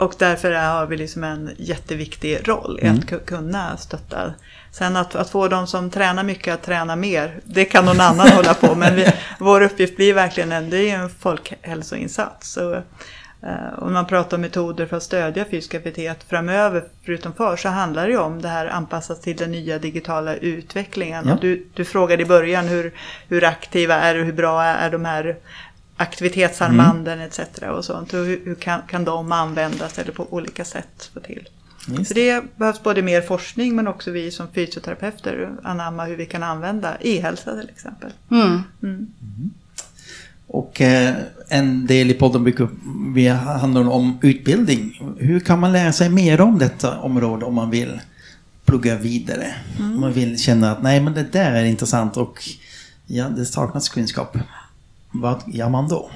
Och 0.00 0.14
därför 0.18 0.52
har 0.52 0.86
vi 0.86 0.96
liksom 0.96 1.24
en 1.24 1.50
jätteviktig 1.58 2.48
roll 2.48 2.78
i 2.82 2.86
mm. 2.86 2.98
att 2.98 3.26
kunna 3.26 3.76
stötta. 3.76 4.32
Sen 4.70 4.96
att, 4.96 5.14
att, 5.14 5.30
få 5.30 5.48
de 5.48 5.66
som 5.66 5.90
tränar 5.90 6.22
mycket 6.22 6.54
att 6.54 6.62
träna 6.62 6.96
mer, 6.96 7.40
det 7.44 7.64
kan 7.64 7.84
någon 7.84 8.00
annan 8.00 8.28
hålla 8.36 8.54
på 8.54 8.74
Men 8.74 8.96
vi, 8.96 9.12
vår 9.38 9.60
uppgift 9.60 9.96
blir 9.96 10.14
verkligen 10.14 10.52
en, 10.52 10.70
det 10.70 10.90
är 10.90 10.96
en 10.96 11.10
folkhälsoinsats. 11.10 12.52
Så, 12.52 12.74
eh, 13.42 13.78
om 13.78 13.92
man 13.92 14.06
pratar 14.06 14.36
om 14.36 14.40
metoder 14.40 14.86
för 14.86 14.96
att 14.96 15.02
stödja 15.02 15.44
fysisk 15.44 15.74
aktivitet 15.74 16.24
framöver, 16.28 16.84
förutom 17.04 17.32
för, 17.32 17.56
så 17.56 17.68
handlar 17.68 18.06
det 18.06 18.12
ju 18.12 18.18
om 18.18 18.42
det 18.42 18.48
här 18.48 18.66
anpassat 18.66 19.22
till 19.22 19.36
den 19.36 19.52
nya 19.52 19.78
digitala 19.78 20.34
utvecklingen. 20.34 21.28
Ja. 21.28 21.38
Du, 21.40 21.66
du 21.74 21.84
frågade 21.84 22.22
i 22.22 22.26
början 22.26 22.68
hur, 22.68 22.92
hur 23.28 23.44
aktiva 23.44 23.94
är 23.94 24.18
och 24.18 24.24
hur 24.24 24.32
bra 24.32 24.62
är 24.62 24.90
de 24.90 25.04
här 25.04 25.36
aktivitetsarmbanden 26.00 27.18
mm. 27.20 27.28
etc. 27.28 27.62
och 27.62 27.84
sånt. 27.84 28.12
Och 28.12 28.24
hur, 28.24 28.40
hur 28.44 28.54
kan, 28.54 28.80
kan 28.88 29.04
de 29.04 29.32
användas 29.32 29.98
eller 29.98 30.12
på 30.12 30.26
olika 30.30 30.64
sätt 30.64 31.10
få 31.14 31.20
till. 31.20 31.48
Just. 31.88 32.08
Så 32.08 32.14
det 32.14 32.44
behövs 32.56 32.82
både 32.82 33.02
mer 33.02 33.20
forskning 33.20 33.76
men 33.76 33.88
också 33.88 34.10
vi 34.10 34.30
som 34.30 34.46
fysioterapeuter 34.54 35.50
anamma 35.62 36.04
hur 36.04 36.16
vi 36.16 36.26
kan 36.26 36.42
använda 36.42 36.96
e-hälsa 37.00 37.60
till 37.60 37.68
exempel. 37.68 38.10
Mm. 38.30 38.46
Mm. 38.46 38.62
Mm. 38.82 39.50
Och 40.46 40.80
eh, 40.80 41.14
en 41.48 41.86
del 41.86 42.10
i 42.10 42.14
podden 42.14 42.44
brukar 42.44 42.68
vi 43.14 43.28
handlar 43.28 43.88
om 43.88 44.18
utbildning. 44.22 45.14
Hur 45.18 45.40
kan 45.40 45.60
man 45.60 45.72
lära 45.72 45.92
sig 45.92 46.08
mer 46.08 46.40
om 46.40 46.58
detta 46.58 46.98
område 46.98 47.44
om 47.44 47.54
man 47.54 47.70
vill 47.70 48.00
plugga 48.64 48.96
vidare? 48.96 49.54
Mm. 49.78 49.94
Om 49.94 50.00
man 50.00 50.12
vill 50.12 50.38
känna 50.38 50.72
att 50.72 50.82
nej 50.82 51.00
men 51.00 51.14
det 51.14 51.32
där 51.32 51.52
är 51.52 51.64
intressant 51.64 52.16
och 52.16 52.38
ja, 53.06 53.28
det 53.28 53.46
saknas 53.46 53.88
kunskap. 53.88 54.36
Vad 55.10 55.42
gör 55.46 55.68
man 55.68 55.88
då? 55.88 56.10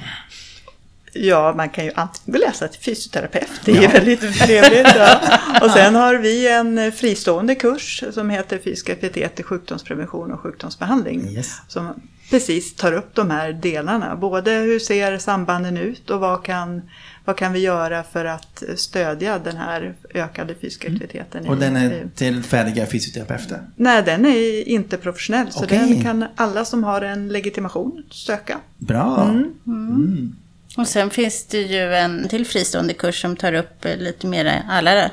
Ja, 1.17 1.55
man 1.57 1.69
kan 1.69 1.85
ju 1.85 1.93
antingen 1.95 2.41
läsa 2.41 2.69
till 2.69 2.81
fysioterapeut, 2.81 3.51
det 3.65 3.73
är 3.73 3.83
ja. 3.83 3.91
väldigt 3.91 4.39
trevligt. 4.39 4.95
Ja. 4.97 5.21
Och 5.63 5.71
sen 5.71 5.95
har 5.95 6.15
vi 6.15 6.49
en 6.49 6.93
fristående 6.93 7.55
kurs 7.55 8.05
som 8.13 8.31
heter 8.31 8.59
Fysisk 8.59 8.91
aktivitet 8.91 9.41
i 9.41 9.43
sjukdomsprevention 9.43 10.33
och 10.33 10.41
sjukdomsbehandling. 10.41 11.29
Yes. 11.29 11.61
Som 11.69 11.95
precis 12.31 12.75
tar 12.75 12.93
upp 12.93 13.15
de 13.15 13.31
här 13.31 13.53
delarna. 13.53 14.17
Både 14.17 14.51
hur 14.51 14.79
ser 14.79 15.19
sambanden 15.19 15.77
ut 15.77 16.11
och 16.11 16.21
vad 16.21 16.45
kan, 16.45 16.83
vad 17.25 17.37
kan 17.37 17.53
vi 17.53 17.59
göra 17.59 18.03
för 18.03 18.25
att 18.25 18.63
stödja 18.77 19.39
den 19.39 19.57
här 19.57 19.95
ökade 20.15 20.55
fysiska 20.55 20.87
mm. 20.87 20.97
aktiviteten. 20.97 21.41
Mm. 21.41 21.53
Och 21.53 21.59
den 21.59 21.77
är 21.77 22.09
till 22.15 22.43
färdiga 22.43 22.87
fysioterapeuter? 22.87 23.61
Nej, 23.77 24.03
den 24.03 24.27
är 24.27 24.69
inte 24.69 24.97
professionell. 24.97 25.53
Så 25.53 25.65
okay. 25.65 25.79
den 25.79 26.03
kan 26.03 26.25
alla 26.37 26.65
som 26.65 26.85
har 26.85 27.03
en 27.03 27.29
legitimation 27.29 28.03
söka. 28.11 28.61
Bra! 28.79 29.23
Mm. 29.25 29.55
Mm. 29.67 30.37
Och 30.77 30.89
sen 30.89 31.11
finns 31.11 31.47
det 31.47 31.63
ju 31.63 31.95
en 31.95 32.29
till 32.29 32.47
fristående 32.47 32.95
kurs 32.95 33.21
som 33.21 33.37
tar 33.37 33.53
upp 33.53 33.85
lite 33.99 34.27
mer 34.27 34.63
alla 34.69 35.05
eh, 35.05 35.11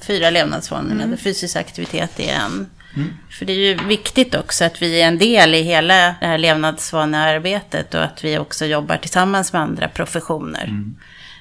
fyra 0.00 0.30
levnadsvanorna. 0.30 1.02
Mm. 1.04 1.16
Fysisk 1.16 1.56
aktivitet 1.56 2.20
är 2.20 2.34
en. 2.34 2.66
Mm. 2.96 3.08
För 3.30 3.44
det 3.44 3.52
är 3.52 3.56
ju 3.56 3.86
viktigt 3.88 4.34
också 4.34 4.64
att 4.64 4.82
vi 4.82 5.00
är 5.00 5.08
en 5.08 5.18
del 5.18 5.54
i 5.54 5.62
hela 5.62 5.94
det 5.94 6.26
här 6.26 6.38
levnadsvanearbetet 6.38 7.94
och 7.94 8.04
att 8.04 8.24
vi 8.24 8.38
också 8.38 8.66
jobbar 8.66 8.96
tillsammans 8.96 9.52
med 9.52 9.62
andra 9.62 9.88
professioner. 9.88 10.64
Mm. 10.64 10.96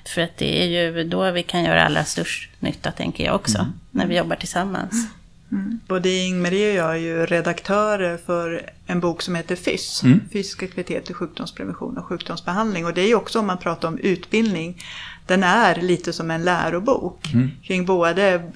För 0.06 0.22
att 0.22 0.38
det 0.38 0.64
är 0.64 0.68
ju 0.68 1.04
då 1.04 1.32
vi 1.32 1.44
kan 1.44 1.64
göra 1.64 1.84
allra 1.84 2.04
störst 2.04 2.50
nytta, 2.60 2.92
tänker 2.92 3.26
jag 3.26 3.36
också, 3.36 3.58
mm. 3.58 3.74
när 3.92 4.08
vi 4.08 4.18
jobbar 4.18 4.36
tillsammans. 4.36 5.08
Mm. 5.52 5.80
Både 5.88 6.10
Ingmarie 6.10 6.70
och 6.70 6.78
jag 6.78 6.92
är 6.96 7.00
ju 7.00 7.26
redaktörer 7.26 8.18
för 8.18 8.70
en 8.86 9.00
bok 9.00 9.22
som 9.22 9.36
heter 9.36 9.56
FYSS, 9.56 10.04
mm. 10.04 10.22
Fysisk 10.34 10.64
aktivitet 10.64 11.10
i 11.10 11.14
sjukdomsprevention 11.14 11.98
och 11.98 12.06
sjukdomsbehandling. 12.06 12.86
Och 12.86 12.94
det 12.94 13.02
är 13.02 13.08
ju 13.08 13.16
också 13.16 13.40
om 13.40 13.48
man 13.48 13.58
pratar 13.58 13.88
om 13.88 13.98
utbildning, 13.98 14.84
den 15.28 15.44
är 15.44 15.82
lite 15.82 16.14
som 16.14 16.32
en 16.32 16.44
lärobok. 16.44 17.34
Mm. 17.34 17.52
Kring 17.64 17.86
både, 17.86 18.52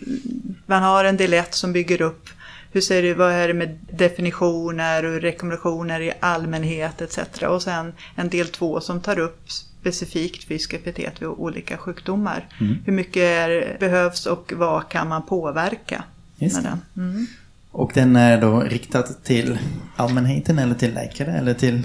man 0.65 0.84
har 0.84 1.05
en 1.05 1.17
del 1.17 1.34
ett 1.34 1.55
som 1.55 1.73
bygger 1.73 2.01
upp 2.01 2.29
hur 2.75 2.81
ser 2.81 3.01
det, 3.01 3.13
vad 3.13 3.31
är 3.31 3.47
det 3.47 3.53
med 3.53 3.77
definitioner 3.91 5.05
och 5.05 5.21
rekommendationer 5.21 6.01
i 6.01 6.11
allmänhet 6.19 7.01
etc. 7.01 7.19
Och 7.47 7.61
sen 7.61 7.93
en 8.15 8.29
del 8.29 8.47
två 8.47 8.81
som 8.81 9.01
tar 9.01 9.19
upp 9.19 9.41
specifikt 9.49 10.43
fysisk 10.43 10.73
aktivitet 10.73 11.21
vid 11.21 11.27
olika 11.27 11.77
sjukdomar. 11.77 12.47
Mm. 12.61 12.75
Hur 12.85 12.93
mycket 12.93 13.23
är, 13.23 13.77
behövs 13.79 14.25
och 14.25 14.53
vad 14.55 14.89
kan 14.89 15.07
man 15.07 15.25
påverka? 15.25 16.03
Just 16.38 16.55
med 16.55 16.63
den. 16.63 17.05
Mm. 17.05 17.27
Och 17.71 17.91
den 17.93 18.15
är 18.15 18.41
då 18.41 18.59
riktad 18.59 19.03
till 19.03 19.57
allmänheten 19.95 20.59
eller 20.59 20.75
till 20.75 20.93
läkare 20.93 21.31
eller 21.31 21.53
till? 21.53 21.83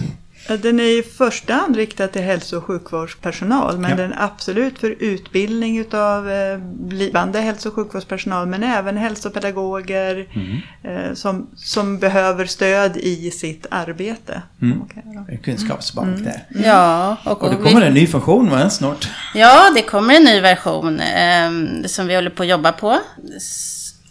Den 0.56 0.80
är 0.80 0.98
i 0.98 1.02
första 1.02 1.54
hand 1.54 1.76
riktad 1.76 2.08
till 2.08 2.22
hälso 2.22 2.56
och 2.56 2.64
sjukvårdspersonal 2.64 3.78
men 3.78 3.90
ja. 3.90 3.96
den 3.96 4.12
är 4.12 4.24
absolut 4.24 4.78
för 4.78 4.90
utbildning 4.98 5.84
av 5.94 6.30
eh, 6.30 6.58
blivande 6.58 7.40
hälso 7.40 7.68
och 7.68 7.74
sjukvårdspersonal 7.74 8.46
men 8.46 8.62
även 8.62 8.96
hälsopedagoger 8.96 10.26
mm. 10.32 10.58
eh, 10.82 11.14
som, 11.14 11.50
som 11.56 11.98
behöver 11.98 12.46
stöd 12.46 12.96
i 12.96 13.30
sitt 13.30 13.66
arbete. 13.70 14.42
Mm. 14.62 14.82
Okay, 14.82 15.36
Kunskapsbank 15.36 16.08
mm. 16.08 16.24
där. 16.24 16.46
Ja, 16.64 17.16
och, 17.24 17.42
och 17.42 17.50
det 17.50 17.56
kommer 17.56 17.80
vi... 17.80 17.86
en 17.86 17.94
ny 17.94 18.06
funktion 18.06 18.50
va, 18.50 18.70
snart? 18.70 19.08
Ja, 19.34 19.70
det 19.74 19.82
kommer 19.82 20.14
en 20.14 20.24
ny 20.24 20.40
version 20.40 21.00
eh, 21.00 21.50
som 21.86 22.06
vi 22.06 22.14
håller 22.14 22.30
på 22.30 22.42
att 22.42 22.48
jobba 22.48 22.72
på 22.72 22.98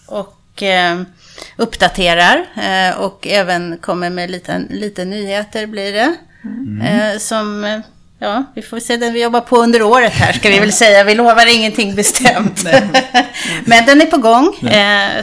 och 0.06 0.64
eh, 0.64 1.02
uppdaterar 1.58 2.46
och 2.98 3.28
även 3.28 3.78
kommer 3.78 4.10
med 4.10 4.32
lite, 4.32 4.62
lite 4.70 5.06
nyheter 5.06 5.68
blir 5.68 5.94
det. 5.94 6.16
Mm. 6.44 6.82
Eh, 6.82 7.20
som, 7.20 7.82
ja, 8.20 8.44
vi 8.56 8.62
får 8.62 8.80
se 8.80 8.98
den 8.98 9.14
vi 9.14 9.24
jobbar 9.24 9.42
på 9.42 9.58
under 9.58 9.82
året 9.82 10.14
här 10.14 10.34
ska 10.34 10.50
vi 10.50 10.60
väl 10.60 10.74
säga. 10.74 11.04
Vi 11.04 11.16
lovar 11.16 11.56
ingenting 11.56 11.96
bestämt. 11.96 12.64
Men 13.66 13.86
den 13.86 14.02
är 14.02 14.06
på 14.06 14.18
gång, 14.18 14.56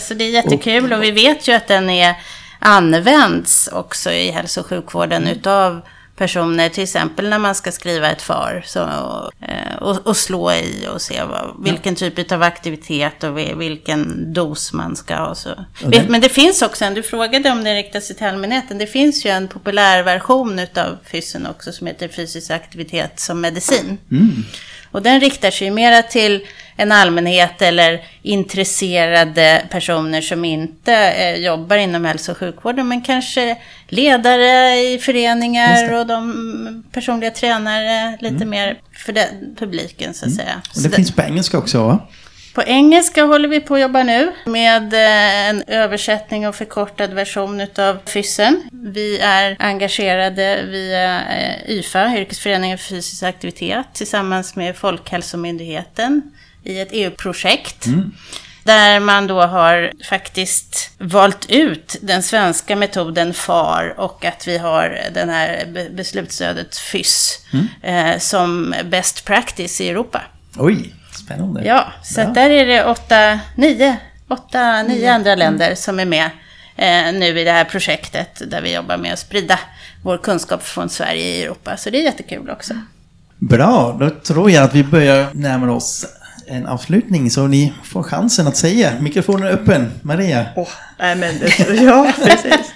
så 0.01 0.15
det 0.15 0.25
är 0.25 0.31
jättekul 0.31 0.93
och 0.93 1.03
vi 1.03 1.11
vet 1.11 1.49
ju 1.49 1.53
att 1.53 1.67
den 1.67 1.91
är 1.91 2.15
används 2.59 3.69
också 3.73 4.11
i 4.11 4.31
hälso 4.31 4.61
och 4.61 4.67
sjukvården 4.67 5.27
utav 5.27 5.81
personer, 6.17 6.69
till 6.69 6.83
exempel 6.83 7.29
när 7.29 7.39
man 7.39 7.55
ska 7.55 7.73
skriva 7.73 8.11
ett 8.11 8.23
FAR. 8.23 8.63
Så, 8.67 8.81
och, 9.87 10.07
och 10.07 10.17
slå 10.17 10.53
i 10.53 10.87
och 10.95 11.03
se 11.03 11.23
vad, 11.25 11.65
vilken 11.65 11.95
typ 11.95 12.33
av 12.33 12.43
aktivitet 12.43 13.25
och 13.25 13.39
vilken 13.39 14.33
dos 14.33 14.73
man 14.73 14.97
ska 14.97 15.15
ha. 15.17 15.35
Så. 15.35 15.49
det- 15.85 16.09
Men 16.09 16.21
det 16.21 16.29
finns 16.29 16.63
också 16.63 16.85
en, 16.85 16.95
du 16.95 17.03
frågade 17.03 17.51
om 17.51 17.65
det 17.65 17.75
riktar 17.75 18.01
sig 18.01 18.17
till 18.17 18.27
allmänheten, 18.27 18.79
det 18.79 18.87
finns 18.87 19.27
ju 19.27 19.31
en 19.31 19.49
populär 19.49 20.03
version 20.03 20.59
utav 20.59 20.97
fysen 21.13 21.47
också 21.47 21.73
som 21.73 21.87
heter 21.87 22.09
fysisk 22.09 22.51
aktivitet 22.51 23.21
som 23.21 23.41
medicin. 23.41 23.99
Och 24.93 25.03
den 25.03 25.21
riktar 25.21 25.51
sig 25.51 25.71
mera 25.71 26.03
till 26.03 26.47
en 26.77 26.93
allmänhet 26.93 27.63
eller 27.63 28.05
intresserade 28.23 29.63
personer 29.71 30.21
som 30.21 30.45
inte 30.45 30.95
eh, 30.95 31.37
jobbar 31.37 31.77
inom 31.77 32.05
hälso 32.05 32.33
och 32.33 32.39
sjukvården 32.39 32.89
men 32.89 33.03
kanske 33.03 33.57
ledare 33.89 34.77
i 34.81 34.99
föreningar 34.99 35.89
det. 35.89 35.99
och 35.99 36.07
de 36.07 36.85
personliga 36.93 37.31
tränare, 37.31 38.19
lite 38.21 38.45
mer 38.45 38.79
för 38.93 39.13
den 39.13 39.57
publiken 39.59 40.15
så 40.15 40.27
att 40.27 40.35
säga. 40.35 40.61
Och 40.71 40.77
Så 40.77 40.89
det 40.89 40.97
finns 40.97 41.13
på 41.13 41.23
engelska 41.23 41.59
också 41.59 41.87
va? 41.87 42.09
på 42.57 42.63
engelska 42.63 43.25
håller 43.25 43.49
vi 43.49 43.61
på 43.61 43.75
att 43.75 43.81
jobba 43.81 44.03
nu 44.03 44.33
med 44.45 44.95
eh, 44.95 45.49
en 45.49 45.63
översättning 45.67 46.49
och 46.49 46.55
förkortad 46.55 47.15
version 47.15 47.61
utav 47.61 47.99
fysen. 48.07 48.63
Vi 48.73 49.19
är 49.19 49.57
engagerade 49.59 50.63
via 50.69 51.21
eh, 51.21 51.71
YFA, 51.71 52.17
Yrkesföreningen 52.17 52.79
för 52.79 52.85
fysisk 52.85 53.23
aktivitet, 53.23 53.87
tillsammans 53.93 54.57
med 54.57 54.77
Folkhälsomyndigheten 54.77 56.23
i 56.67 56.81
ett 56.81 56.89
EU-projekt. 56.93 57.87
Där 58.65 59.01
man 59.01 59.27
då 59.27 59.41
har 59.43 59.93
faktiskt 60.09 60.91
valt 60.99 61.47
ut 61.51 61.97
den 62.03 62.23
svenska 62.23 62.77
metoden 62.77 63.35
FAR 63.35 63.95
och 64.01 64.25
att 64.25 64.49
vi 64.49 64.59
har 64.59 64.99
den 65.15 65.29
här 65.29 65.67
be- 65.75 65.89
beslutsstödet 65.91 66.77
FYS 66.77 67.39
eh, 67.83 68.19
som 68.19 68.75
best 68.85 69.25
practice 69.25 69.81
i 69.81 69.89
Europa. 69.89 70.23
Oj, 70.59 70.95
spännande. 71.25 71.65
Ja, 71.65 71.93
så 72.05 72.21
Ja. 72.21 72.27
där 72.27 72.51
är 72.51 72.67
det 72.67 72.85
åtta, 72.85 73.41
nio, 73.57 73.97
åtta, 74.29 74.83
nio 74.83 75.13
andra 75.13 75.35
länder 75.35 75.75
som 75.75 76.01
är 76.01 76.05
med 76.05 76.31
eh, 76.77 77.13
nu 77.21 77.41
i 77.41 77.45
det 77.45 77.53
här 77.53 77.65
projektet 77.65 78.43
där 78.51 78.61
vi 78.63 78.75
jobbar 78.75 78.97
med 78.97 79.13
att 79.13 79.19
sprida 79.19 79.59
vår 80.03 80.19
kunskap 80.19 80.63
från 80.63 80.89
Sverige 80.89 81.25
i 81.25 81.43
Europa. 81.43 81.77
Så 81.77 81.91
det 81.91 81.99
är 81.99 82.03
jättekul 82.03 82.51
också. 82.51 82.75
Bra, 83.39 83.97
då 84.01 84.11
tror 84.11 84.51
jag 84.51 84.65
att 84.65 84.75
vi 84.75 84.85
börjar 84.85 85.27
närma 85.33 85.73
oss 85.73 86.07
en 86.49 86.67
avslutning 86.67 87.31
så 87.31 87.47
ni 87.47 87.73
får 87.85 88.03
chansen 88.03 88.47
att 88.47 88.57
säga. 88.57 88.93
Mikrofonen 89.01 89.49
är 89.49 89.53
öppen. 89.53 89.93
Maria? 90.03 90.47
Åh, 90.57 90.69
nej 90.99 91.17
men 91.17 91.39
det, 91.39 91.75
ja, 91.83 92.13
precis. 92.25 92.73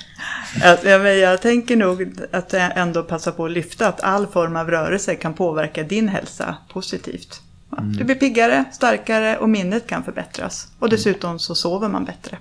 Ja, 0.63 0.77
ja, 0.85 0.99
men 0.99 1.19
jag 1.19 1.43
tänker 1.43 1.77
nog 1.77 2.13
att 2.33 2.53
jag 2.53 2.77
ändå 2.77 3.03
passa 3.03 3.33
på 3.33 3.45
att 3.45 3.51
lyfta 3.51 3.89
att 3.89 4.01
all 4.03 4.27
form 4.27 4.57
av 4.57 4.71
rörelse 4.71 5.15
kan 5.15 5.35
påverka 5.35 5.83
din 5.83 6.09
hälsa 6.09 6.57
positivt. 6.73 7.41
Ja, 7.71 7.77
Du 7.83 8.05
blir 8.05 8.15
piggare, 8.15 8.65
starkare 8.73 9.37
och 9.37 9.49
minnet 9.49 9.87
kan 9.87 10.05
förbättras. 10.05 10.69
Och 10.79 10.89
dessutom 10.89 11.39
så 11.39 11.55
sover 11.55 11.89
man 11.89 12.05
bättre. 12.05 12.37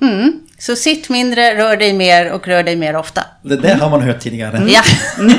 Mm. 0.00 0.32
Så 0.58 0.76
sitt 0.76 1.08
mindre, 1.08 1.54
rör 1.54 1.76
dig 1.76 1.92
mer 1.92 2.32
och 2.32 2.48
rör 2.48 2.62
dig 2.62 2.76
mer 2.76 2.96
ofta. 2.96 3.24
Det 3.42 3.56
där 3.56 3.74
har 3.74 3.90
man 3.90 4.02
hört 4.02 4.20
tidigare. 4.20 4.66
Ja, 4.68 4.82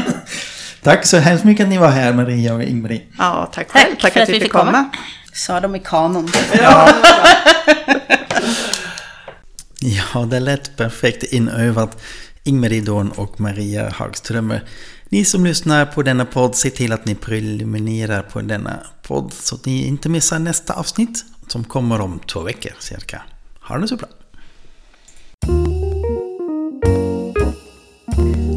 Tack 0.83 1.05
så 1.05 1.17
hemskt 1.17 1.43
mycket 1.43 1.63
att 1.63 1.69
ni 1.69 1.77
var 1.77 1.89
här 1.89 2.13
Maria 2.13 2.53
och 2.53 2.63
Ingmarie. 2.63 3.01
Ja, 3.17 3.49
tack 3.53 3.71
själv. 3.71 3.95
Tack, 4.01 4.17
att, 4.17 4.29
vi 4.29 4.39
fick 4.39 4.51
komma. 4.51 4.89
Sa 5.37 5.59
de 5.59 5.75
i 5.75 5.79
kanon. 5.79 6.29
Ja, 9.79 10.25
det 10.25 10.39
lät 10.39 10.77
perfekt 10.77 11.23
inövat. 11.23 12.01
Ingmarie 12.43 12.81
Dorn 12.81 13.11
och 13.11 13.39
Maria 13.39 13.89
Hagströmer. 13.89 14.63
Ni 15.09 15.25
som 15.25 15.45
lyssnar 15.45 15.85
på 15.85 16.03
denna 16.03 16.25
podd, 16.25 16.55
se 16.55 16.69
till 16.69 16.91
att 16.91 17.05
ni 17.05 17.15
prenumererar 17.15 18.21
på 18.21 18.41
denna 18.41 18.79
podd 19.01 19.33
så 19.33 19.55
att 19.55 19.65
ni 19.65 19.87
inte 19.87 20.09
missar 20.09 20.39
nästa 20.39 20.73
avsnitt 20.73 21.25
som 21.47 21.63
kommer 21.63 22.01
om 22.01 22.19
två 22.19 22.41
veckor 22.41 22.71
cirka. 22.79 23.21
Ha 23.61 23.77
det 23.77 23.87
så 23.87 23.95
bra! 23.95 24.07